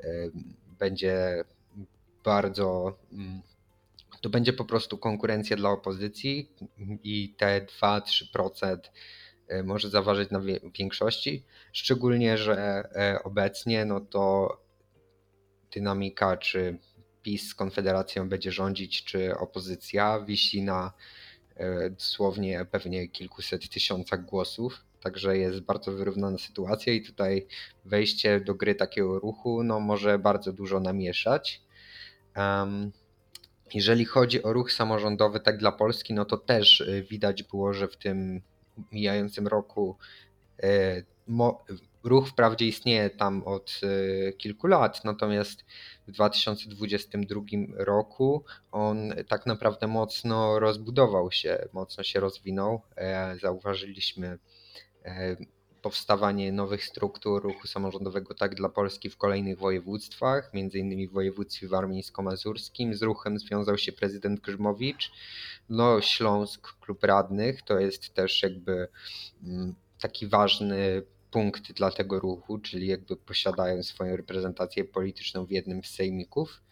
e, 0.00 0.30
będzie 0.78 1.44
bardzo. 2.24 2.98
Mm, 3.12 3.42
to 4.20 4.30
będzie 4.30 4.52
po 4.52 4.64
prostu 4.64 4.98
konkurencja 4.98 5.56
dla 5.56 5.70
opozycji 5.70 6.50
i 7.02 7.34
te 7.38 7.66
2-3% 7.82 8.78
e, 9.48 9.62
może 9.62 9.90
zaważyć 9.90 10.30
na 10.30 10.40
większości. 10.78 11.44
Szczególnie, 11.72 12.38
że 12.38 12.88
obecnie 13.24 13.84
no 13.84 14.00
to 14.00 14.56
dynamika, 15.72 16.36
czy 16.36 16.78
PiS 17.22 17.48
z 17.48 17.54
Konfederacją 17.54 18.28
będzie 18.28 18.52
rządzić, 18.52 19.04
czy 19.04 19.36
opozycja 19.36 20.20
wisi 20.20 20.62
na 20.62 20.92
E, 21.60 21.90
dosłownie 21.90 22.66
pewnie 22.70 23.08
kilkuset 23.08 23.68
tysiącach 23.68 24.24
głosów. 24.24 24.84
Także 25.00 25.38
jest 25.38 25.60
bardzo 25.60 25.92
wyrównana 25.92 26.38
sytuacja 26.38 26.92
i 26.92 27.02
tutaj 27.02 27.46
wejście 27.84 28.40
do 28.40 28.54
gry 28.54 28.74
takiego 28.74 29.18
ruchu 29.18 29.62
no, 29.62 29.80
może 29.80 30.18
bardzo 30.18 30.52
dużo 30.52 30.80
namieszać. 30.80 31.62
Um, 32.36 32.92
jeżeli 33.74 34.04
chodzi 34.04 34.42
o 34.42 34.52
ruch 34.52 34.72
samorządowy, 34.72 35.40
tak 35.40 35.58
dla 35.58 35.72
Polski, 35.72 36.14
no 36.14 36.24
to 36.24 36.36
też 36.36 36.80
e, 36.80 37.02
widać 37.02 37.42
było, 37.42 37.72
że 37.72 37.88
w 37.88 37.96
tym 37.96 38.40
mijającym 38.92 39.46
roku 39.46 39.96
e, 40.62 41.02
ruch 42.04 42.28
wprawdzie 42.28 42.66
istnieje 42.66 43.10
tam 43.10 43.42
od 43.42 43.80
kilku 44.38 44.66
lat, 44.66 45.04
natomiast 45.04 45.64
w 46.08 46.12
2022 46.12 47.42
roku 47.76 48.44
on 48.72 49.14
tak 49.28 49.46
naprawdę 49.46 49.86
mocno 49.86 50.58
rozbudował 50.58 51.32
się, 51.32 51.68
mocno 51.72 52.04
się 52.04 52.20
rozwinął. 52.20 52.82
E, 52.96 53.36
zauważyliśmy 53.42 54.38
e, 55.04 55.36
powstawanie 55.82 56.52
nowych 56.52 56.84
struktur 56.84 57.42
ruchu 57.42 57.66
samorządowego 57.66 58.34
tak 58.34 58.54
dla 58.54 58.68
Polski 58.68 59.10
w 59.10 59.16
kolejnych 59.16 59.58
województwach, 59.58 60.50
innymi 60.54 61.08
w 61.08 61.12
województwie 61.12 61.68
warmińsko-mazurskim. 61.68 62.94
Z 62.94 63.02
ruchem 63.02 63.38
związał 63.38 63.78
się 63.78 63.92
prezydent 63.92 64.40
Grzmowicz. 64.40 65.12
No, 65.68 66.00
Śląsk, 66.00 66.78
klub 66.80 67.04
radnych, 67.04 67.62
to 67.62 67.78
jest 67.78 68.14
też 68.14 68.42
jakby 68.42 68.88
mm, 69.42 69.74
taki 70.00 70.26
ważny 70.26 71.02
punkt 71.30 71.72
dla 71.72 71.90
tego 71.90 72.20
ruchu, 72.20 72.58
czyli 72.58 72.86
jakby 72.86 73.16
posiadają 73.16 73.82
swoją 73.82 74.16
reprezentację 74.16 74.84
polityczną 74.84 75.46
w 75.46 75.50
jednym 75.50 75.84
z 75.84 75.90
sejmików. 75.90 76.62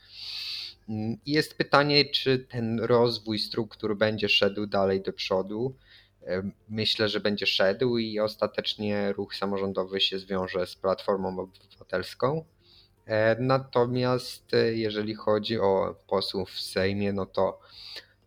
Mm, 0.88 1.18
jest 1.26 1.54
pytanie, 1.54 2.04
czy 2.04 2.38
ten 2.38 2.80
rozwój 2.80 3.38
struktur 3.38 3.96
będzie 3.96 4.28
szedł 4.28 4.66
dalej 4.66 5.00
do 5.02 5.12
przodu. 5.12 5.74
Myślę, 6.68 7.08
że 7.08 7.20
będzie 7.20 7.46
szedł 7.46 7.98
i 7.98 8.20
ostatecznie 8.20 9.12
ruch 9.12 9.34
samorządowy 9.34 10.00
się 10.00 10.18
zwiąże 10.18 10.66
z 10.66 10.76
Platformą 10.76 11.38
Obywatelską. 11.38 12.44
E, 13.06 13.36
natomiast 13.40 14.54
e, 14.54 14.74
jeżeli 14.74 15.14
chodzi 15.14 15.58
o 15.58 15.96
posłów 16.06 16.50
w 16.50 16.60
Sejmie, 16.60 17.12
no 17.12 17.26
to 17.26 17.60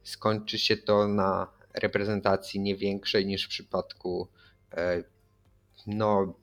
skończy 0.04 0.60
się 0.60 0.78
to 0.78 1.08
na 1.08 1.48
reprezentacji 1.74 2.60
nie 2.60 2.76
większej 2.76 3.26
niż 3.26 3.46
w 3.46 3.50
przypadku 3.50 4.28
e, 4.72 5.04
no 5.88 6.34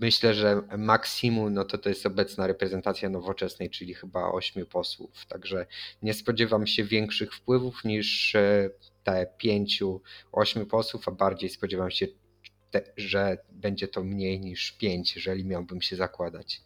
myślę, 0.00 0.34
że 0.34 0.62
maksimum 0.78 1.54
no 1.54 1.64
to 1.64 1.78
to 1.78 1.88
jest 1.88 2.06
obecna 2.06 2.46
reprezentacja 2.46 3.08
nowoczesnej, 3.08 3.70
czyli 3.70 3.94
chyba 3.94 4.32
ośmiu 4.32 4.66
posłów. 4.66 5.26
Także 5.28 5.66
nie 6.02 6.14
spodziewam 6.14 6.66
się 6.66 6.84
większych 6.84 7.34
wpływów 7.34 7.84
niż 7.84 8.34
e, 8.34 8.70
te 9.04 9.26
pięciu, 9.38 10.00
ośmiu 10.32 10.66
posłów, 10.66 11.08
a 11.08 11.10
bardziej 11.10 11.50
spodziewam 11.50 11.90
się, 11.90 12.06
te, 12.70 12.82
że 12.96 13.38
będzie 13.52 13.88
to 13.88 14.04
mniej 14.04 14.40
niż 14.40 14.72
pięć, 14.72 15.16
jeżeli 15.16 15.44
miałbym 15.44 15.82
się 15.82 15.96
zakładać. 15.96 16.60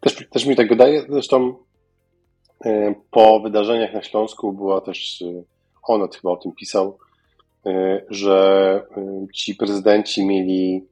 Też, 0.00 0.28
też 0.30 0.46
mi 0.46 0.56
tak 0.56 0.68
wydaje, 0.68 1.06
zresztą 1.08 1.54
e, 2.64 2.94
po 3.10 3.40
wydarzeniach 3.40 3.92
na 3.92 4.02
Śląsku 4.02 4.52
była 4.52 4.80
też, 4.80 5.22
e, 5.22 5.42
on 5.82 6.08
chyba 6.08 6.30
o 6.30 6.36
tym 6.36 6.52
pisał, 6.52 6.98
że 8.10 8.86
ci 9.34 9.54
prezydenci 9.54 10.26
mieli 10.26 10.86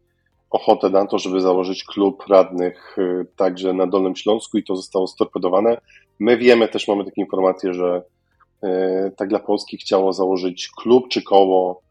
ochotę 0.51 0.91
na 0.91 1.07
to, 1.07 1.19
żeby 1.19 1.41
założyć 1.41 1.85
klub 1.85 2.27
radnych 2.29 2.99
y, 2.99 3.27
także 3.37 3.73
na 3.73 3.87
Dolnym 3.87 4.17
Śląsku 4.17 4.59
i 4.59 4.65
to 4.65 4.77
zostało 4.77 5.07
storpedowane. 5.07 5.81
My 6.19 6.37
wiemy, 6.37 6.69
też 6.69 6.89
mamy 6.89 7.05
takie 7.05 7.21
informacje, 7.21 7.75
że 7.75 8.03
y, 8.65 8.69
tak 9.17 9.29
dla 9.29 9.39
Polski 9.39 9.77
chciało 9.77 10.13
założyć 10.13 10.69
klub 10.77 11.09
czy 11.09 11.23
koło 11.23 11.83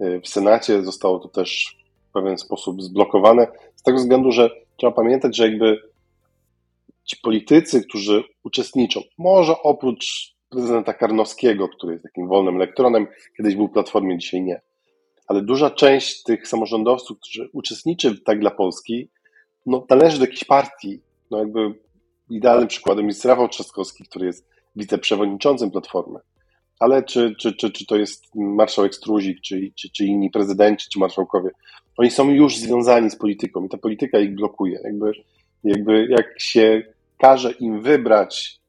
y, 0.00 0.20
w 0.20 0.28
Senacie. 0.28 0.82
Zostało 0.82 1.18
to 1.18 1.28
też 1.28 1.76
w 2.10 2.12
pewien 2.12 2.38
sposób 2.38 2.82
zblokowane. 2.82 3.46
Z 3.74 3.82
tego 3.82 3.98
względu, 3.98 4.32
że 4.32 4.50
trzeba 4.76 4.92
pamiętać, 4.92 5.36
że 5.36 5.48
jakby 5.48 5.82
ci 7.04 7.16
politycy, 7.22 7.84
którzy 7.84 8.24
uczestniczą, 8.44 9.00
może 9.18 9.62
oprócz 9.62 10.34
prezydenta 10.50 10.94
Karnowskiego, 10.94 11.68
który 11.68 11.92
jest 11.92 12.04
takim 12.04 12.28
wolnym 12.28 12.56
elektronem, 12.56 13.06
kiedyś 13.36 13.56
był 13.56 13.68
w 13.68 13.72
Platformie, 13.72 14.18
dzisiaj 14.18 14.42
nie, 14.42 14.60
ale 15.32 15.42
duża 15.42 15.70
część 15.70 16.22
tych 16.22 16.48
samorządowców, 16.48 17.18
którzy 17.18 17.48
uczestniczy 17.52 18.10
w 18.10 18.22
Tak 18.22 18.40
dla 18.40 18.50
Polski, 18.50 19.08
no, 19.66 19.86
należy 19.90 20.18
do 20.18 20.24
jakiejś 20.24 20.44
partii. 20.44 21.00
No 21.30 21.38
jakby 21.38 21.74
idealnym 22.30 22.68
przykładem 22.68 23.06
jest 23.06 23.24
Rafał 23.24 23.48
Trzaskowski, 23.48 24.04
który 24.04 24.26
jest 24.26 24.48
wiceprzewodniczącym 24.76 25.70
Platformy. 25.70 26.18
Ale 26.78 27.02
czy, 27.02 27.34
czy, 27.38 27.52
czy, 27.52 27.70
czy 27.70 27.86
to 27.86 27.96
jest 27.96 28.34
marszałek 28.34 28.94
Struzik, 28.94 29.40
czy, 29.40 29.72
czy, 29.74 29.90
czy 29.90 30.04
inni 30.04 30.30
prezydenci, 30.30 30.88
czy 30.92 30.98
marszałkowie, 30.98 31.50
oni 31.96 32.10
są 32.10 32.30
już 32.30 32.56
związani 32.56 33.10
z 33.10 33.16
polityką 33.16 33.64
i 33.64 33.68
ta 33.68 33.78
polityka 33.78 34.18
ich 34.18 34.34
blokuje. 34.34 34.80
Jakby, 34.84 35.12
jakby 35.64 36.06
jak 36.06 36.40
się 36.40 36.82
każe 37.18 37.52
im 37.52 37.82
wybrać, 37.82 38.60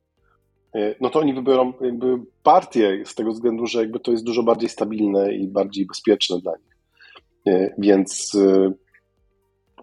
no 1.01 1.09
to 1.09 1.19
oni 1.19 1.33
wybiorą 1.33 1.73
jakby 1.81 2.19
partię 2.43 3.03
z 3.05 3.15
tego 3.15 3.31
względu, 3.31 3.67
że 3.67 3.79
jakby 3.79 3.99
to 3.99 4.12
jest 4.12 4.23
dużo 4.23 4.43
bardziej 4.43 4.69
stabilne 4.69 5.33
i 5.33 5.47
bardziej 5.47 5.86
bezpieczne 5.86 6.39
dla 6.39 6.51
nich. 6.51 6.77
E, 7.47 7.75
więc 7.77 8.36
e, 8.36 8.71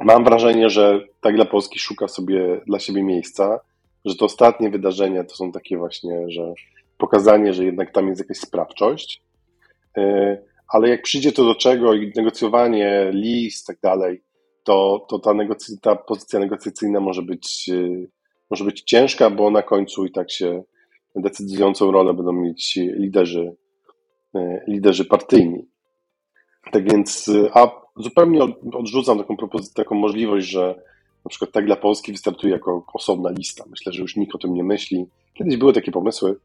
mam 0.04 0.24
wrażenie, 0.24 0.70
że 0.70 1.00
tak 1.20 1.36
dla 1.36 1.44
Polski 1.44 1.78
szuka 1.78 2.08
sobie 2.08 2.60
dla 2.66 2.78
siebie 2.78 3.02
miejsca, 3.02 3.60
że 4.04 4.14
to 4.16 4.24
ostatnie 4.24 4.70
wydarzenia 4.70 5.24
to 5.24 5.36
są 5.36 5.52
takie 5.52 5.78
właśnie, 5.78 6.24
że 6.28 6.54
pokazanie, 6.98 7.52
że 7.52 7.64
jednak 7.64 7.92
tam 7.92 8.08
jest 8.08 8.20
jakaś 8.20 8.36
sprawczość, 8.36 9.22
ale 10.68 10.88
jak 10.88 11.02
przyjdzie 11.02 11.32
to 11.32 11.44
do 11.44 11.54
czego 11.54 11.94
i 11.94 12.12
negocjowanie 12.16 13.10
list 13.12 13.64
i 13.64 13.66
tak 13.66 13.80
dalej, 13.82 14.22
to, 14.64 15.06
to 15.08 15.18
ta, 15.18 15.34
negocy, 15.34 15.80
ta 15.80 15.96
pozycja 15.96 16.40
negocjacyjna 16.40 17.00
może 17.00 17.22
być, 17.22 17.70
może 18.50 18.64
być 18.64 18.82
ciężka, 18.82 19.30
bo 19.30 19.50
na 19.50 19.62
końcu 19.62 20.06
i 20.06 20.12
tak 20.12 20.30
się 20.30 20.62
decydującą 21.16 21.90
rolę 21.90 22.14
będą 22.14 22.32
mieć 22.32 22.76
liderzy, 22.76 23.56
liderzy 24.68 25.04
partyjni. 25.04 25.66
Tak 26.72 26.92
więc, 26.92 27.30
a 27.54 27.70
zupełnie 27.96 28.40
odrzucam 28.72 29.18
taką 29.18 29.36
propozycję, 29.36 29.74
taką 29.74 29.94
możliwość, 29.94 30.46
że 30.46 30.82
na 31.24 31.28
przykład 31.28 31.52
tak 31.52 31.66
dla 31.66 31.76
Polski 31.76 32.12
wystartuje 32.12 32.52
jako 32.52 32.84
osobna 32.94 33.30
lista. 33.30 33.64
Myślę, 33.70 33.92
że 33.92 34.02
już 34.02 34.16
nikt 34.16 34.34
o 34.34 34.38
tym 34.38 34.54
nie 34.54 34.64
myśli. 34.64 35.06
Kiedyś 35.34 35.56
były 35.56 35.72
takie 35.72 35.92
pomysły. 35.92 36.36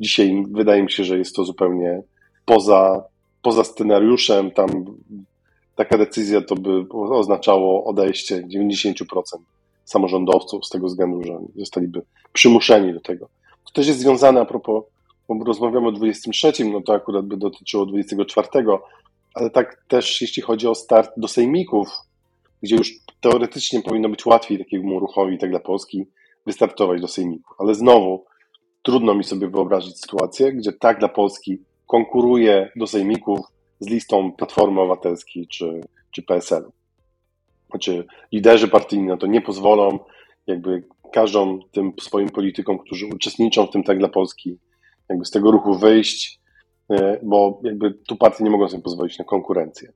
Dzisiaj 0.00 0.44
wydaje 0.50 0.82
mi 0.82 0.90
się, 0.90 1.04
że 1.04 1.18
jest 1.18 1.36
to 1.36 1.44
zupełnie 1.44 2.02
poza, 2.44 3.04
poza 3.42 3.64
scenariuszem. 3.64 4.50
Tam 4.50 4.68
taka 5.76 5.98
decyzja 5.98 6.40
to 6.40 6.54
by 6.54 6.84
oznaczało 6.90 7.84
odejście 7.84 8.42
90% 8.42 9.04
samorządowców 9.84 10.66
z 10.66 10.68
tego 10.68 10.86
względu, 10.86 11.22
że 11.22 11.38
zostaliby 11.56 12.02
przymuszeni 12.32 12.92
do 12.92 13.00
tego. 13.00 13.28
Też 13.74 13.86
jest 13.86 14.00
związane 14.00 14.40
a 14.40 14.44
propos, 14.44 14.84
bo 15.28 15.44
rozmawiamy 15.44 15.88
o 15.88 15.92
23, 15.92 16.64
no 16.64 16.80
to 16.80 16.94
akurat 16.94 17.26
by 17.26 17.36
dotyczyło 17.36 17.86
24, 17.86 18.48
ale 19.34 19.50
tak 19.50 19.84
też 19.88 20.20
jeśli 20.20 20.42
chodzi 20.42 20.66
o 20.66 20.74
start 20.74 21.10
do 21.16 21.28
sejmików, 21.28 21.88
gdzie 22.62 22.76
już 22.76 22.92
teoretycznie 23.20 23.82
powinno 23.82 24.08
być 24.08 24.26
łatwiej 24.26 24.58
takiemu 24.58 25.00
ruchowi, 25.00 25.38
tak 25.38 25.50
dla 25.50 25.60
Polski, 25.60 26.06
wystartować 26.46 27.00
do 27.00 27.08
sejmików. 27.08 27.56
Ale 27.58 27.74
znowu, 27.74 28.24
trudno 28.82 29.14
mi 29.14 29.24
sobie 29.24 29.48
wyobrazić 29.48 30.00
sytuację, 30.00 30.52
gdzie 30.52 30.72
tak 30.72 30.98
dla 30.98 31.08
Polski 31.08 31.58
konkuruje 31.86 32.72
do 32.76 32.86
sejmików 32.86 33.38
z 33.80 33.88
listą 33.88 34.32
Platformy 34.32 34.80
Obywatelskiej 34.80 35.46
czy, 35.48 35.80
czy 36.10 36.22
PSL-u. 36.22 36.72
Znaczy, 37.70 38.06
liderzy 38.32 38.68
partyjni 38.68 39.06
na 39.06 39.16
to 39.16 39.26
nie 39.26 39.40
pozwolą, 39.40 39.98
jakby 40.46 40.84
każą 41.14 41.58
tym 41.72 41.92
swoim 42.00 42.28
politykom, 42.28 42.78
którzy 42.78 43.06
uczestniczą 43.06 43.66
w 43.66 43.70
tym 43.70 43.82
tak 43.82 43.98
dla 43.98 44.08
Polski, 44.08 44.58
jakby 45.08 45.24
z 45.24 45.30
tego 45.30 45.50
ruchu 45.50 45.74
wyjść, 45.74 46.40
e, 46.90 47.20
bo 47.22 47.60
jakby 47.62 47.94
tu 48.08 48.16
partie 48.16 48.44
nie 48.44 48.50
mogą 48.50 48.68
sobie 48.68 48.82
pozwolić 48.82 49.18
na 49.18 49.24
konkurencję. 49.24 49.92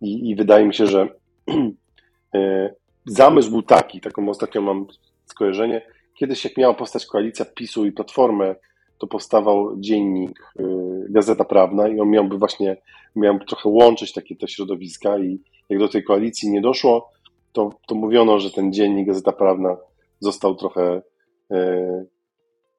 I, 0.00 0.30
i 0.30 0.36
wydaje 0.36 0.66
mi 0.66 0.74
się, 0.74 0.86
że 0.86 1.08
e, 2.34 2.74
zamysł 3.06 3.50
był 3.50 3.62
taki, 3.62 4.00
taką 4.00 4.28
ostatnio 4.28 4.62
mam 4.62 4.86
skojarzenie, 5.26 5.82
kiedyś 6.18 6.44
jak 6.44 6.56
miała 6.56 6.74
powstać 6.74 7.06
koalicja 7.06 7.44
PiSu 7.44 7.86
i 7.86 7.92
Platformy, 7.92 8.56
to 8.98 9.06
powstawał 9.06 9.80
dziennik 9.80 10.52
e, 10.58 10.62
Gazeta 11.08 11.44
Prawna 11.44 11.88
i 11.88 12.00
on 12.00 12.10
miałby 12.10 12.38
właśnie, 12.38 12.76
miałby 13.16 13.44
trochę 13.44 13.68
łączyć 13.68 14.12
takie 14.12 14.36
te 14.36 14.48
środowiska 14.48 15.18
i 15.18 15.38
jak 15.68 15.78
do 15.78 15.88
tej 15.88 16.04
koalicji 16.04 16.50
nie 16.50 16.60
doszło, 16.60 17.10
to, 17.52 17.70
to 17.86 17.94
mówiono, 17.94 18.38
że 18.38 18.50
ten 18.50 18.72
dziennik 18.72 19.06
Gazeta 19.06 19.32
Prawna 19.32 19.76
został 20.24 20.54
trochę 20.54 21.02
e, 21.50 22.04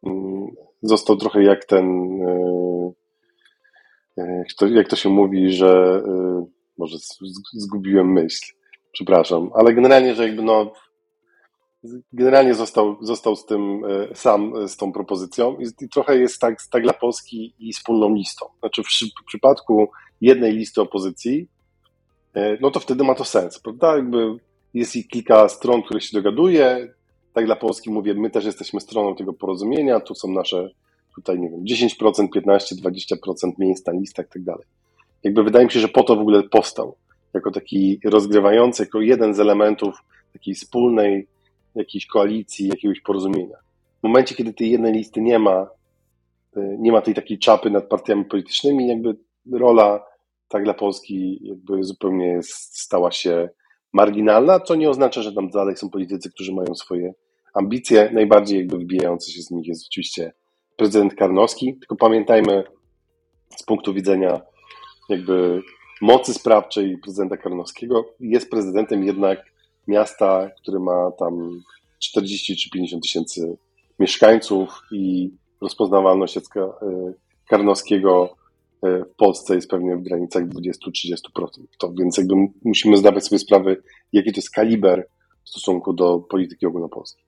mm, 0.04 0.48
został 0.82 1.18
trochę 1.18 1.44
jak 1.44 1.66
ten 1.66 1.86
e, 4.18 4.38
jak 4.38 4.54
to, 4.58 4.68
jak 4.68 4.88
to 4.88 4.96
się 4.96 5.10
mówi, 5.10 5.52
że 5.52 6.04
e, 6.08 6.46
może 6.78 6.98
zgubiłem 7.54 8.14
myśl, 8.14 8.54
przepraszam, 8.92 9.50
ale 9.56 9.74
generalnie, 9.74 10.16
że 10.16 10.28
jakby 10.28 10.44
no 10.44 10.74
generalnie 12.14 12.54
został, 12.56 12.98
został 13.02 13.36
z 13.36 13.46
tym 13.46 13.82
sam, 14.14 14.68
z 14.68 14.78
tą 14.78 14.92
propozycją 14.92 15.58
i, 15.58 15.90
trochę 15.90 16.18
jest 16.18 16.42
tak, 16.42 16.56
tak 16.72 16.84
dla 16.84 16.94
Polski 16.94 17.54
i 17.60 17.74
wspólną 17.74 18.16
listą. 18.16 18.46
Znaczy 18.60 18.84
w, 18.84 18.88
w 19.22 19.26
przypadku 19.28 19.88
jednej 20.22 20.54
listy 20.54 20.82
opozycji, 20.82 21.48
no 22.62 22.72
to 22.72 22.80
wtedy 22.80 23.04
ma 23.04 23.16
to 23.16 23.26
sens, 23.26 23.60
prawda? 23.60 23.96
Jakby 23.96 24.38
jest 24.76 24.96
i 24.96 25.08
kilka 25.08 25.50
stron, 25.50 25.84
które 25.84 26.02
się 26.02 26.18
dogaduje, 26.18 26.94
tak 27.36 27.45
dla 27.45 27.56
Polski 27.56 27.89
mówię, 27.89 28.13
my 28.13 28.30
też 28.30 28.45
jesteśmy 28.45 28.82
stroną 28.82 29.15
tego 29.15 29.34
porozumienia, 29.34 30.00
tu 30.00 30.15
są 30.15 30.32
nasze 30.32 30.69
tutaj, 31.15 31.39
nie 31.39 31.50
wiem, 31.50 31.63
10%, 31.63 32.28
15%, 32.36 32.58
20% 33.15 33.52
miejsc 33.58 33.86
na 33.86 33.93
listach 33.93 34.26
i 34.26 34.30
tak 34.30 34.43
dalej. 34.43 34.65
Jakby 35.24 35.43
wydaje 35.43 35.65
mi 35.65 35.71
się, 35.71 35.80
że 35.80 35.88
po 35.88 36.04
to 36.04 36.15
w 36.15 36.19
ogóle 36.19 36.43
powstał, 36.43 36.95
jako 37.34 37.52
taki 37.52 38.00
rozgrywający, 38.06 38.84
jako 38.84 39.02
jeden 39.02 39.34
z 39.34 39.39
elementów 39.39 39.95
takiej 40.34 40.54
wspólnej 40.54 41.28
jakiejś 41.76 42.06
koalicji, 42.06 42.67
jakiegoś 42.67 43.02
porozumienia. 43.02 43.58
W 44.00 44.04
momencie, 44.04 44.36
kiedy 44.36 44.54
tej 44.54 44.71
jednej 44.71 44.93
listy 44.93 45.21
nie 45.21 45.39
ma, 45.39 45.67
y, 46.58 46.78
nie 46.80 46.91
ma 46.91 47.02
tej 47.02 47.13
takiej 47.13 47.39
czapy 47.39 47.69
nad 47.69 47.88
partiami 47.88 48.26
politycznymi, 48.26 48.88
jakby 48.88 49.15
rola 49.52 50.06
tak 50.48 50.63
dla 50.63 50.74
Polski 50.74 51.39
jakby 51.41 51.84
zupełnie 51.84 52.39
stała 52.43 53.12
się 53.12 53.50
marginalna, 53.93 54.60
co 54.60 54.76
nie 54.76 54.89
oznacza, 54.89 55.21
że 55.21 55.34
tam 55.34 55.50
dalej 55.50 55.78
są 55.78 55.89
politycy, 55.89 56.32
którzy 56.32 56.54
mają 56.54 56.76
swoje 56.76 57.13
ambicje. 57.56 58.10
Najbardziej 58.13 58.58
jakby 58.58 58.78
wybijający 58.78 59.32
się 59.32 59.41
z 59.41 59.52
nich 59.52 59.68
jest 59.68 59.86
oczywiście 59.88 60.34
prezydent 60.78 61.15
Karnowski, 61.15 61.78
tylko 61.80 61.96
pamiętajmy 61.96 62.63
z 63.58 63.63
punktu 63.63 63.94
widzenia 63.94 64.41
jakby 65.10 65.62
mocy 66.02 66.34
sprawczej 66.34 66.98
prezydenta 66.98 67.38
Karnowskiego, 67.38 68.06
jest 68.20 68.50
prezydentem 68.50 69.04
jednak 69.04 69.46
miasta, 69.88 70.50
które 70.62 70.80
ma 70.80 71.12
tam 71.12 71.62
40 72.00 72.58
czy 72.58 72.70
50 72.70 73.04
tysięcy 73.04 73.58
mieszkańców 74.00 74.70
i 74.91 75.32
rozpoznawalność 75.62 76.38
e, 76.38 76.41
Karnowskiego 77.50 78.36
e, 78.84 79.04
w 79.04 79.15
Polsce 79.15 79.56
jest 79.56 79.70
pewnie 79.70 79.96
w 79.96 80.04
granicach 80.04 80.44
20-30%. 80.48 81.20
To 81.80 81.94
więc 81.94 82.18
jakby 82.18 82.36
musimy 82.65 82.98
zdawać 82.98 83.26
sobie 83.26 83.39
sprawę, 83.39 83.76
jaki 84.13 84.32
to 84.32 84.38
jest 84.38 84.52
kaliber 84.52 85.08
w 85.44 85.50
stosunku 85.50 85.94
do 85.94 86.20
polityki 86.20 86.65
ogólnopolskiej. 86.65 87.25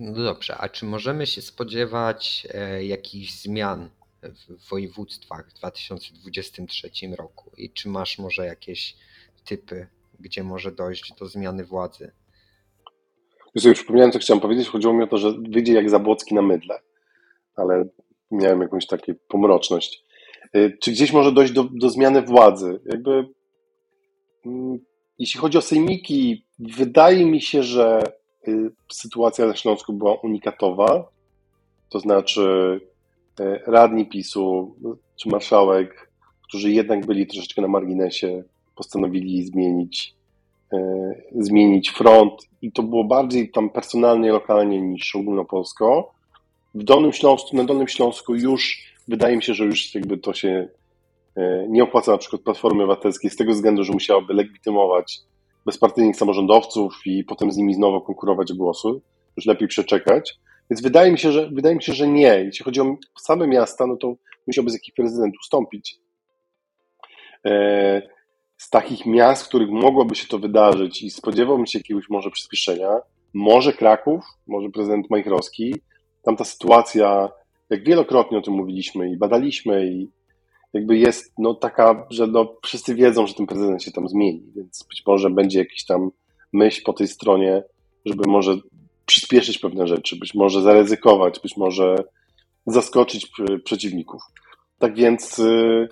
No 0.00 0.12
dobrze, 0.12 0.56
a 0.58 0.68
czy 0.68 0.84
możemy 0.86 1.26
się 1.26 1.42
spodziewać 1.42 2.46
e, 2.54 2.84
jakichś 2.84 3.32
zmian 3.32 3.90
w 4.22 4.68
województwach 4.70 5.50
w 5.50 5.54
2023 5.54 6.90
roku? 7.18 7.50
I 7.56 7.70
czy 7.70 7.88
masz 7.88 8.18
może 8.18 8.46
jakieś 8.46 8.96
typy, 9.44 9.86
gdzie 10.20 10.42
może 10.42 10.72
dojść 10.72 11.12
do 11.18 11.26
zmiany 11.26 11.64
władzy? 11.64 12.12
Już 13.54 13.62
sobie 13.62 13.74
przypomniałem, 13.74 14.12
co 14.12 14.18
chciałem 14.18 14.40
powiedzieć. 14.40 14.68
Chodziło 14.68 14.94
mi 14.94 15.02
o 15.02 15.06
to, 15.06 15.18
że 15.18 15.32
wyjdzie 15.32 15.72
jak 15.72 15.90
Zabłocki 15.90 16.34
na 16.34 16.42
mydle, 16.42 16.80
ale 17.56 17.84
miałem 18.30 18.60
jakąś 18.60 18.86
taką 18.86 19.12
pomroczność. 19.28 20.04
E, 20.52 20.70
czy 20.70 20.90
gdzieś 20.90 21.12
może 21.12 21.32
dojść 21.32 21.52
do, 21.52 21.64
do 21.64 21.90
zmiany 21.90 22.22
władzy? 22.22 22.80
Jakby, 22.86 23.28
mm, 24.46 24.78
jeśli 25.18 25.40
chodzi 25.40 25.58
o 25.58 25.62
sejmiki, 25.62 26.46
wydaje 26.58 27.26
mi 27.26 27.40
się, 27.40 27.62
że 27.62 28.02
sytuacja 28.92 29.46
na 29.46 29.56
Śląsku 29.56 29.92
była 29.92 30.14
unikatowa, 30.14 31.08
to 31.88 32.00
znaczy 32.00 32.40
y, 33.40 33.60
radni 33.66 34.06
PiSu 34.06 34.76
czy 35.16 35.28
marszałek, 35.28 36.10
którzy 36.42 36.70
jednak 36.70 37.06
byli 37.06 37.26
troszeczkę 37.26 37.62
na 37.62 37.68
marginesie, 37.68 38.42
postanowili 38.76 39.44
zmienić, 39.44 40.14
y, 40.72 40.76
zmienić 41.34 41.90
front 41.90 42.32
i 42.62 42.72
to 42.72 42.82
było 42.82 43.04
bardziej 43.04 43.50
tam 43.50 43.70
personalnie, 43.70 44.32
lokalnie 44.32 44.82
niż 44.82 45.16
ogólnopolsko. 45.16 46.12
W 46.74 46.82
Dolnym 46.82 47.12
Śląsku, 47.12 47.56
na 47.56 47.64
Dolnym 47.64 47.88
Śląsku 47.88 48.34
już 48.34 48.82
wydaje 49.08 49.36
mi 49.36 49.42
się, 49.42 49.54
że 49.54 49.64
już 49.64 49.94
jakby 49.94 50.18
to 50.18 50.32
się 50.32 50.68
nie 51.68 51.82
opłaca 51.82 52.12
na 52.12 52.18
przykład 52.18 52.42
Platformy 52.42 52.82
Obywatelskiej 52.82 53.30
z 53.30 53.36
tego 53.36 53.52
względu, 53.52 53.84
że 53.84 53.92
musiałaby 53.92 54.34
legitymować 54.34 55.20
bezpartyjnych 55.66 56.16
samorządowców 56.16 56.94
i 57.06 57.24
potem 57.24 57.52
z 57.52 57.56
nimi 57.56 57.74
znowu 57.74 58.00
konkurować 58.00 58.50
o 58.50 58.54
głosy. 58.54 58.88
Już 59.36 59.46
lepiej 59.46 59.68
przeczekać. 59.68 60.38
Więc 60.70 60.82
wydaje 60.82 61.12
mi 61.12 61.18
się, 61.18 61.32
że 61.32 61.50
wydaje 61.50 61.76
mi 61.76 61.82
się, 61.82 61.92
że 61.92 62.08
nie. 62.08 62.44
Jeśli 62.44 62.64
chodzi 62.64 62.80
o 62.80 62.96
same 63.18 63.46
miasta, 63.46 63.86
no 63.86 63.96
to 63.96 64.14
musiałby 64.46 64.70
z 64.70 64.74
jakiś 64.74 64.94
prezydent 64.94 65.34
ustąpić. 65.40 65.96
E, 67.46 68.02
z 68.56 68.70
takich 68.70 69.06
miast, 69.06 69.44
w 69.44 69.48
których 69.48 69.70
mogłoby 69.70 70.14
się 70.14 70.28
to 70.28 70.38
wydarzyć 70.38 71.02
i 71.02 71.10
spodziewałbym 71.10 71.66
się 71.66 71.78
jakiegoś 71.78 72.10
może 72.10 72.30
przyspieszenia, 72.30 72.90
może 73.34 73.72
Kraków, 73.72 74.24
może 74.46 74.70
prezydent 74.70 75.10
Majchrowski. 75.10 75.74
Tam 76.22 76.36
ta 76.36 76.44
sytuacja, 76.44 77.28
jak 77.70 77.84
wielokrotnie 77.84 78.38
o 78.38 78.42
tym 78.42 78.54
mówiliśmy 78.54 79.10
i 79.10 79.16
badaliśmy 79.16 79.86
i 79.86 80.08
jakby 80.72 80.98
jest 80.98 81.32
no, 81.38 81.54
taka, 81.54 82.06
że 82.10 82.26
no, 82.26 82.54
wszyscy 82.62 82.94
wiedzą, 82.94 83.26
że 83.26 83.34
ten 83.34 83.46
prezydent 83.46 83.82
się 83.82 83.92
tam 83.92 84.08
zmieni, 84.08 84.42
więc 84.56 84.84
być 84.88 85.02
może 85.06 85.30
będzie 85.30 85.58
jakiś 85.58 85.84
tam 85.84 86.10
myśl 86.52 86.82
po 86.84 86.92
tej 86.92 87.08
stronie, 87.08 87.62
żeby 88.04 88.22
może 88.26 88.56
przyspieszyć 89.06 89.58
pewne 89.58 89.86
rzeczy, 89.86 90.16
być 90.16 90.34
może 90.34 90.62
zaryzykować, 90.62 91.40
być 91.40 91.56
może 91.56 91.96
zaskoczyć 92.66 93.32
przeciwników. 93.64 94.22
Tak 94.78 94.94
więc 94.94 95.38
y, 95.38 95.88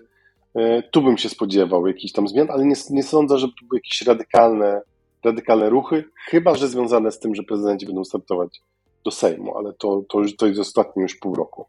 y, 0.58 0.82
tu 0.92 1.02
bym 1.02 1.18
się 1.18 1.28
spodziewał 1.28 1.86
jakichś 1.86 2.12
tam 2.12 2.28
zmian, 2.28 2.50
ale 2.50 2.64
nie, 2.64 2.74
nie 2.90 3.02
sądzę, 3.02 3.38
że 3.38 3.48
to 3.48 3.66
były 3.68 3.78
jakieś 3.78 4.02
radykalne, 4.02 4.80
radykalne 5.24 5.70
ruchy, 5.70 6.04
chyba 6.26 6.54
że 6.54 6.68
związane 6.68 7.12
z 7.12 7.18
tym, 7.18 7.34
że 7.34 7.42
prezydenci 7.42 7.86
będą 7.86 8.04
startować 8.04 8.60
do 9.04 9.10
Sejmu, 9.10 9.56
ale 9.56 9.72
to, 9.72 10.02
to, 10.08 10.22
to 10.38 10.46
jest 10.46 10.60
ostatnie 10.60 11.02
już 11.02 11.16
pół 11.16 11.34
roku. 11.34 11.66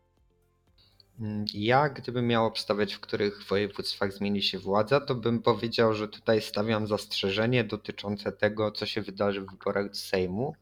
Mm, 1.19 1.45
ja, 1.53 1.89
gdybym 1.89 2.27
miał 2.27 2.45
obstawiać, 2.45 2.93
w 2.93 2.99
których 2.99 3.43
województwach 3.43 4.13
zmieni 4.13 4.41
się 4.41 4.59
władza, 4.59 4.99
to 4.99 5.15
bym 5.15 5.41
powiedział, 5.41 5.93
że 5.93 6.07
tutaj 6.07 6.41
stawiam 6.41 6.87
zastrzeżenie 6.87 7.63
dotyczące 7.63 8.31
tego, 8.31 8.71
co 8.71 8.85
się 8.85 9.01
wydarzy 9.01 9.41
w 9.41 9.51
wyborach 9.51 9.89
do 9.89 9.95
Sejmu, 9.95 10.55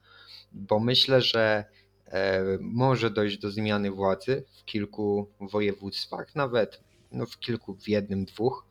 bo 0.52 0.80
myślę, 0.80 1.22
że 1.22 1.65
e, 2.08 2.43
może 2.62 3.10
dojść 3.10 3.38
do 3.38 3.52
zmiany 3.52 3.91
władzy 3.91 4.43
w 4.60 4.65
kilku 4.65 5.30
województwach, 5.41 6.36
nawet 6.36 6.82
no 7.12 7.26
w 7.26 7.39
kilku, 7.39 7.76
w 7.76 7.88
jednym, 7.88 8.26
dwóch, 8.26 8.65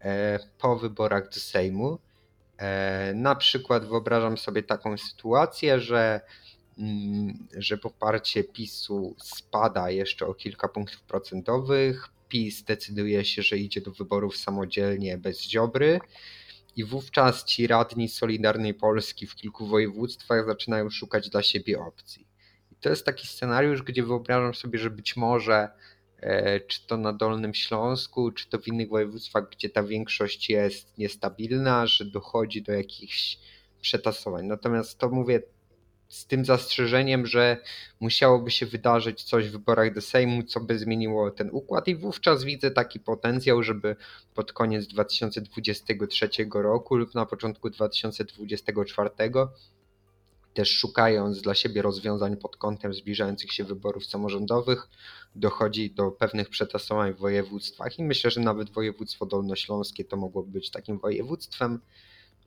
e, 0.00 0.38
po 0.58 0.76
wyborach 0.76 1.28
do 1.28 1.40
Sejmu. 1.40 1.98
E, 2.58 3.12
na 3.14 3.34
przykład 3.34 3.84
wyobrażam 3.84 4.38
sobie 4.38 4.62
taką 4.62 4.98
sytuację, 4.98 5.80
że 5.80 6.20
że 7.56 7.78
poparcie 7.78 8.44
PiSu 8.44 9.16
spada 9.18 9.90
jeszcze 9.90 10.26
o 10.26 10.34
kilka 10.34 10.68
punktów 10.68 11.02
procentowych. 11.02 12.08
PiS 12.28 12.62
decyduje 12.62 13.24
się, 13.24 13.42
że 13.42 13.58
idzie 13.58 13.80
do 13.80 13.90
wyborów 13.90 14.36
samodzielnie 14.36 15.18
bez 15.18 15.42
Ziobry 15.42 16.00
i 16.76 16.84
wówczas 16.84 17.44
ci 17.44 17.66
radni 17.66 18.08
Solidarnej 18.08 18.74
Polski 18.74 19.26
w 19.26 19.34
kilku 19.34 19.66
województwach 19.66 20.46
zaczynają 20.46 20.90
szukać 20.90 21.30
dla 21.30 21.42
siebie 21.42 21.80
opcji. 21.80 22.26
I 22.72 22.76
to 22.76 22.88
jest 22.88 23.06
taki 23.06 23.26
scenariusz, 23.26 23.82
gdzie 23.82 24.02
wyobrażam 24.02 24.54
sobie, 24.54 24.78
że 24.78 24.90
być 24.90 25.16
może 25.16 25.68
e, 26.20 26.60
czy 26.60 26.86
to 26.86 26.96
na 26.96 27.12
Dolnym 27.12 27.54
Śląsku, 27.54 28.32
czy 28.32 28.48
to 28.48 28.58
w 28.58 28.68
innych 28.68 28.88
województwach, 28.88 29.50
gdzie 29.50 29.68
ta 29.70 29.82
większość 29.82 30.50
jest 30.50 30.98
niestabilna, 30.98 31.86
że 31.86 32.04
dochodzi 32.04 32.62
do 32.62 32.72
jakichś 32.72 33.38
przetasowań. 33.80 34.46
Natomiast 34.46 34.98
to 34.98 35.08
mówię 35.08 35.42
z 36.12 36.26
tym 36.26 36.44
zastrzeżeniem, 36.44 37.26
że 37.26 37.56
musiałoby 38.00 38.50
się 38.50 38.66
wydarzyć 38.66 39.22
coś 39.22 39.48
w 39.48 39.52
wyborach 39.52 39.94
do 39.94 40.00
Sejmu, 40.00 40.42
co 40.42 40.60
by 40.60 40.78
zmieniło 40.78 41.30
ten 41.30 41.50
układ. 41.52 41.88
I 41.88 41.96
wówczas 41.96 42.44
widzę 42.44 42.70
taki 42.70 43.00
potencjał, 43.00 43.62
żeby 43.62 43.96
pod 44.34 44.52
koniec 44.52 44.86
2023 44.86 46.28
roku 46.54 46.96
lub 46.96 47.14
na 47.14 47.26
początku 47.26 47.70
2024 47.70 49.10
też 50.54 50.70
szukając 50.70 51.42
dla 51.42 51.54
siebie 51.54 51.82
rozwiązań 51.82 52.36
pod 52.36 52.56
kątem 52.56 52.94
zbliżających 52.94 53.52
się 53.52 53.64
wyborów 53.64 54.06
samorządowych, 54.06 54.88
dochodzi 55.34 55.90
do 55.90 56.10
pewnych 56.10 56.48
przetasowań 56.48 57.14
w 57.14 57.18
województwach. 57.18 57.98
I 57.98 58.04
myślę, 58.04 58.30
że 58.30 58.40
nawet 58.40 58.70
województwo 58.70 59.26
dolnośląskie 59.26 60.04
to 60.04 60.16
mogłoby 60.16 60.50
być 60.50 60.70
takim 60.70 60.98
województwem, 60.98 61.80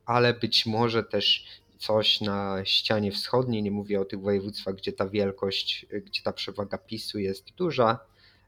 ale 0.06 0.34
być 0.34 0.66
może 0.66 1.04
też 1.04 1.46
coś 1.78 2.22
na 2.22 2.66
ścianie 2.66 3.12
wschodniej, 3.12 3.64
nie 3.64 3.72
mówię 3.72 4.02
o 4.02 4.06
tych 4.06 4.22
województwach, 4.22 4.76
gdzie 4.76 4.94
ta 4.94 5.10
wielkość, 5.10 5.86
gdzie 6.06 6.22
ta 6.24 6.34
przewaga 6.34 6.78
PiSu 6.78 7.20
jest 7.20 7.52
duża, 7.52 8.00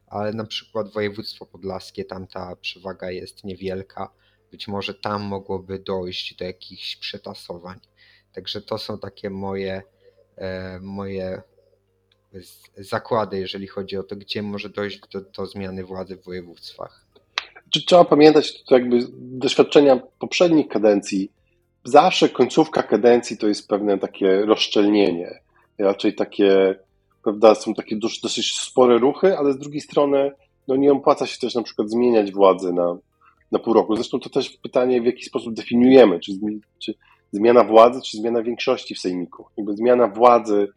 ale 0.07 0.33
na 0.33 0.45
przykład 0.45 0.93
województwo 0.93 1.45
podlaskie, 1.45 2.05
tam 2.05 2.27
ta 2.27 2.55
przewaga 2.55 3.11
jest 3.11 3.43
niewielka. 3.43 4.09
Być 4.51 4.67
może 4.67 4.93
tam 4.93 5.23
mogłoby 5.23 5.79
dojść 5.79 6.35
do 6.35 6.45
jakichś 6.45 6.95
przetasowań. 6.95 7.79
Także 8.33 8.61
to 8.61 8.77
są 8.77 8.99
takie 8.99 9.29
moje, 9.29 9.81
e, 10.35 10.79
moje 10.79 11.41
zakłady, 12.77 13.39
jeżeli 13.39 13.67
chodzi 13.67 13.97
o 13.97 14.03
to, 14.03 14.15
gdzie 14.15 14.41
może 14.41 14.69
dojść 14.69 14.99
do, 15.13 15.21
do 15.21 15.45
zmiany 15.45 15.83
władzy 15.83 16.17
w 16.17 16.23
województwach. 16.23 17.05
Trzeba 17.85 18.05
pamiętać, 18.05 18.63
to 18.63 18.75
jakby 18.77 18.99
doświadczenia 19.13 19.99
poprzednich 20.19 20.67
kadencji 20.67 21.31
zawsze 21.87 22.29
końcówka 22.29 22.83
kadencji 22.83 23.37
to 23.37 23.47
jest 23.47 23.67
pewne 23.67 23.97
takie 23.97 24.45
rozszczelnienie. 24.45 25.39
Raczej 25.79 26.15
takie, 26.15 26.75
prawda, 27.23 27.55
są 27.55 27.73
takie 27.73 27.95
dosyć, 28.23 28.59
spore 28.59 28.97
ruchy, 28.97 29.37
ale 29.37 29.53
z 29.53 29.57
drugiej 29.57 29.81
strony 29.81 30.31
no 30.67 30.75
nie 30.75 30.91
opłaca 30.91 31.25
się 31.25 31.39
też 31.39 31.55
na 31.55 31.63
przykład 31.63 31.89
zmieniać 31.89 32.31
władzy 32.31 32.73
na, 32.73 32.97
na 33.51 33.59
pół 33.59 33.73
roku. 33.73 33.95
Zresztą 33.95 34.19
to 34.19 34.29
też 34.29 34.49
pytanie, 34.49 35.01
w 35.01 35.05
jaki 35.05 35.23
sposób 35.23 35.53
definiujemy, 35.53 36.19
czy, 36.19 36.31
czy 36.79 36.93
zmiana 37.31 37.63
władzy, 37.63 38.01
czy 38.01 38.17
zmiana 38.17 38.43
większości 38.43 38.95
w 38.95 38.99
sejmiku. 38.99 39.45
Jakby 39.57 39.75
zmiana 39.75 40.07
władzy 40.07 40.67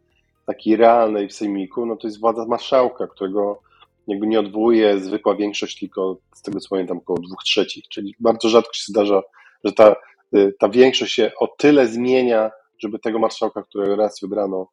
takiej 0.47 0.77
realnej 0.77 1.29
w 1.29 1.33
sejmiku, 1.33 1.87
no 1.87 1.97
to 1.97 2.07
jest 2.07 2.21
władza 2.21 2.47
marszałka, 2.47 3.07
którego 3.07 3.61
jakby 4.07 4.27
nie 4.27 4.41
odwołuje 4.41 4.99
zwykła 4.99 5.35
większość, 5.35 5.79
tylko 5.79 6.17
z 6.35 6.43
tego 6.43 6.61
co 6.61 6.69
pamiętam 6.69 6.99
około 6.99 7.19
dwóch 7.19 7.43
trzecich, 7.45 7.89
czyli 7.89 8.15
bardzo 8.21 8.49
rzadko 8.49 8.73
się 8.73 8.85
zdarza, 8.89 9.23
że 9.65 9.73
ta 9.73 9.97
ta 10.59 10.69
większość 10.69 11.15
się 11.15 11.33
o 11.41 11.47
tyle 11.47 11.87
zmienia, 11.87 12.51
żeby 12.79 12.99
tego 12.99 13.19
marszałka, 13.19 13.63
którego 13.63 13.97
raz 13.97 14.21
wybrano, 14.21 14.69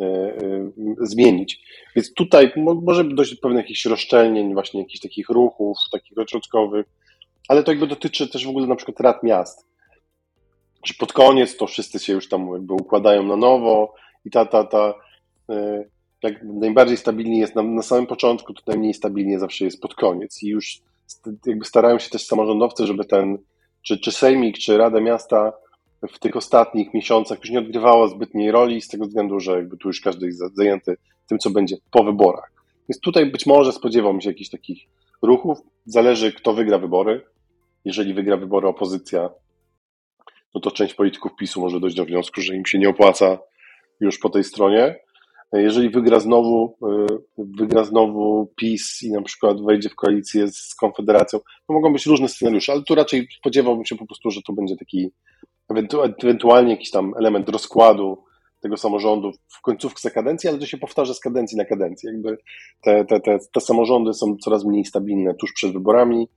y, 0.00 0.04
y, 0.04 0.72
zmienić. 1.00 1.62
Więc 1.96 2.14
tutaj 2.14 2.52
może 2.82 3.04
dojść 3.04 3.34
do 3.34 3.40
pewnych 3.40 3.64
jakichś 3.64 3.84
rozszczelnień, 3.84 4.54
właśnie 4.54 4.80
jakichś 4.80 5.00
takich 5.00 5.28
ruchów, 5.28 5.76
takich 5.92 6.18
ośrodkowych, 6.18 6.86
ale 7.48 7.62
to 7.62 7.70
jakby 7.70 7.86
dotyczy 7.86 8.28
też 8.28 8.46
w 8.46 8.50
ogóle 8.50 8.66
na 8.66 8.76
przykład 8.76 9.00
rad 9.00 9.22
miast. 9.22 9.66
Że 10.84 10.94
pod 10.98 11.12
koniec 11.12 11.56
to 11.56 11.66
wszyscy 11.66 11.98
się 11.98 12.12
już 12.12 12.28
tam 12.28 12.48
jakby 12.52 12.74
układają 12.74 13.22
na 13.22 13.36
nowo 13.36 13.94
i 14.24 14.30
ta, 14.30 14.46
ta, 14.46 14.64
ta, 14.64 14.94
jak 16.22 16.42
najbardziej 16.44 16.96
stabilnie 16.96 17.38
jest 17.38 17.54
na, 17.54 17.62
na 17.62 17.82
samym 17.82 18.06
początku, 18.06 18.54
to 18.54 18.62
najmniej 18.66 18.94
stabilnie 18.94 19.38
zawsze 19.38 19.64
jest 19.64 19.80
pod 19.80 19.94
koniec 19.94 20.42
i 20.42 20.48
już 20.48 20.80
jakby 21.46 21.64
starają 21.64 21.98
się 21.98 22.10
też 22.10 22.26
samorządowcy, 22.26 22.86
żeby 22.86 23.04
ten 23.04 23.38
czy, 23.86 23.98
czy 23.98 24.12
Sejmik, 24.12 24.58
czy 24.58 24.78
Rada 24.78 25.00
Miasta 25.00 25.52
w 26.12 26.18
tych 26.18 26.36
ostatnich 26.36 26.94
miesiącach 26.94 27.38
już 27.38 27.50
nie 27.50 27.58
odgrywało 27.58 28.08
zbytniej 28.08 28.50
roli 28.50 28.82
z 28.82 28.88
tego 28.88 29.06
względu, 29.06 29.40
że 29.40 29.52
jakby 29.52 29.76
tu 29.76 29.88
już 29.88 30.00
każdy 30.00 30.26
jest 30.26 30.56
zajęty 30.56 30.96
tym, 31.26 31.38
co 31.38 31.50
będzie 31.50 31.76
po 31.90 32.04
wyborach. 32.04 32.52
Więc 32.88 33.00
tutaj 33.00 33.26
być 33.26 33.46
może 33.46 33.72
spodziewam 33.72 34.20
się 34.20 34.30
jakichś 34.30 34.50
takich 34.50 34.88
ruchów. 35.22 35.58
Zależy, 35.84 36.32
kto 36.32 36.52
wygra 36.52 36.78
wybory. 36.78 37.24
Jeżeli 37.84 38.14
wygra 38.14 38.36
wybory 38.36 38.68
opozycja, 38.68 39.30
no 40.54 40.60
to 40.60 40.70
część 40.70 40.94
polityków 40.94 41.36
PiSu 41.36 41.60
może 41.60 41.80
dojść 41.80 41.96
do 41.96 42.04
wniosku, 42.04 42.40
że 42.40 42.54
im 42.54 42.66
się 42.66 42.78
nie 42.78 42.88
opłaca 42.88 43.38
już 44.00 44.18
po 44.18 44.30
tej 44.30 44.44
stronie. 44.44 44.96
Jeżeli 45.52 45.90
wygra 45.90 46.20
znowu, 46.20 46.76
y, 47.38 47.44
wygra 47.58 47.84
znowu 47.84 48.52
PiS 48.56 49.02
i 49.02 49.10
na 49.12 49.22
przykład 49.22 49.62
wejdzie 49.62 49.88
w 49.88 49.94
koalicję 49.94 50.48
z 50.48 50.74
Konfederacją, 50.74 51.38
to 51.38 51.72
mogą 51.74 51.92
być 51.92 52.06
różne 52.06 52.28
scenariusze, 52.28 52.72
ale 52.72 52.82
tu 52.82 52.94
raczej 52.94 53.28
spodziewałbym 53.38 53.84
się 53.84 53.96
po 53.96 54.06
prostu, 54.06 54.30
że 54.30 54.40
to 54.46 54.52
będzie 54.52 54.76
taki 54.76 55.10
ewentualnie 56.22 56.70
jakiś 56.70 56.90
tam 56.90 57.12
element 57.18 57.48
rozkładu 57.48 58.24
tego 58.60 58.76
samorządu 58.76 59.32
w 59.48 59.60
końcówce 59.62 60.10
kadencji, 60.10 60.48
ale 60.48 60.58
to 60.58 60.66
się 60.66 60.78
powtarza 60.78 61.14
z 61.14 61.20
kadencji 61.20 61.58
na 61.58 61.64
kadencję. 61.64 62.12
Jakby 62.12 62.38
te, 62.82 63.04
te, 63.04 63.20
te, 63.20 63.38
te 63.52 63.60
samorządy 63.60 64.14
są 64.14 64.36
coraz 64.36 64.64
mniej 64.64 64.84
stabilne 64.84 65.34
tuż 65.34 65.52
przed 65.52 65.72
wyborami 65.72 66.28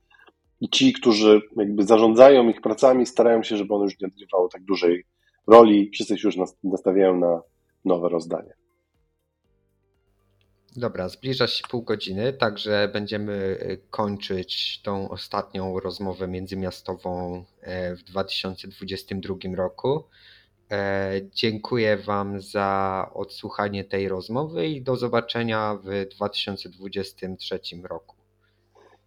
i 0.60 0.68
ci, 0.68 0.92
którzy 0.92 1.40
jakby 1.56 1.82
zarządzają 1.82 2.48
ich 2.48 2.60
pracami, 2.60 3.06
starają 3.06 3.42
się, 3.42 3.56
żeby 3.56 3.74
one 3.74 3.84
już 3.84 4.00
nie 4.00 4.08
odgrywały 4.08 4.48
tak 4.52 4.64
dużej 4.64 5.04
roli. 5.46 5.90
Wszyscy 5.94 6.18
się 6.18 6.28
już 6.28 6.36
nastawiają 6.64 7.18
na 7.18 7.42
nowe 7.84 8.08
rozdanie. 8.08 8.59
Dobra, 10.76 11.08
zbliża 11.08 11.46
się 11.46 11.62
pół 11.70 11.82
godziny, 11.82 12.32
także 12.32 12.90
będziemy 12.92 13.32
y, 13.32 13.80
kończyć 13.90 14.80
tą 14.82 15.08
ostatnią 15.08 15.80
rozmowę 15.80 16.28
międzymiastową 16.28 17.44
e, 17.60 17.96
w 17.96 18.02
2022 18.02 19.34
roku. 19.56 20.04
E, 20.70 21.12
dziękuję 21.34 21.96
Wam 21.96 22.40
za 22.40 23.10
odsłuchanie 23.14 23.84
tej 23.84 24.08
rozmowy 24.08 24.68
i 24.68 24.82
do 24.82 24.96
zobaczenia 24.96 25.78
w 25.84 26.08
2023 26.16 27.60
roku. 27.82 28.16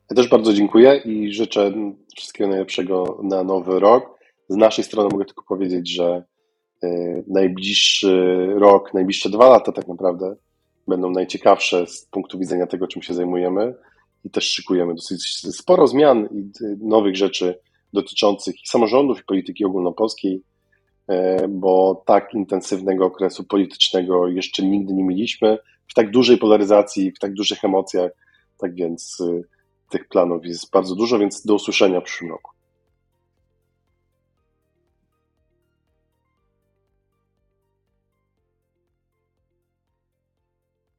Ja 0.10 0.16
też 0.16 0.28
bardzo 0.28 0.54
dziękuję 0.54 0.96
i 1.06 1.34
życzę 1.34 1.72
wszystkiego 2.16 2.50
najlepszego 2.50 3.20
na 3.24 3.44
nowy 3.44 3.80
rok. 3.80 4.20
Z 4.50 4.56
naszej 4.56 4.84
strony 4.84 5.10
mogę 5.12 5.26
tylko 5.26 5.44
powiedzieć, 5.44 5.90
że 5.90 6.24
e, 6.84 6.88
najbliższy 7.28 8.48
rok, 8.58 8.94
najbliższe 8.94 9.30
dwa 9.30 9.50
lata 9.50 9.72
tak 9.72 9.88
naprawdę 9.88 10.36
będą 10.88 11.10
najciekawsze 11.10 11.88
z 11.88 12.06
punktu 12.06 12.40
widzenia 12.40 12.68
tego, 12.68 12.88
czym 12.88 13.02
się 13.02 13.14
zajmujemy 13.14 13.76
i 14.26 14.30
też 14.30 14.50
szykujemy 14.50 14.96
dosyć 14.96 15.40
sporo 15.58 15.88
zmian 15.88 16.30
i 16.32 16.52
nowych 16.82 17.16
rzeczy 17.16 17.60
dotyczących 17.94 18.56
i 18.64 18.68
samorządów, 18.68 19.20
i 19.20 19.24
polityki 19.24 19.66
ogólnopolskiej, 19.66 20.42
bo 21.50 22.04
tak 22.06 22.34
intensywnego 22.34 23.06
okresu 23.06 23.44
politycznego 23.44 24.28
jeszcze 24.28 24.66
nigdy 24.66 24.94
nie 24.94 25.04
mieliśmy, 25.04 25.58
w 25.88 25.94
tak 25.94 26.12
dużej 26.12 26.38
polaryzacji, 26.38 27.12
w 27.12 27.20
tak 27.20 27.34
dużych 27.34 27.64
emocjach. 27.64 28.12
Tak 28.58 28.76
więc 28.76 29.18
tych 29.90 30.08
planów 30.08 30.46
jest 30.46 30.72
bardzo 30.72 30.96
dużo, 30.96 31.20
więc 31.20 31.46
do 31.46 31.54
usłyszenia 31.56 32.02
w 32.02 32.04
przyszłym 32.04 32.32
roku. 32.32 32.52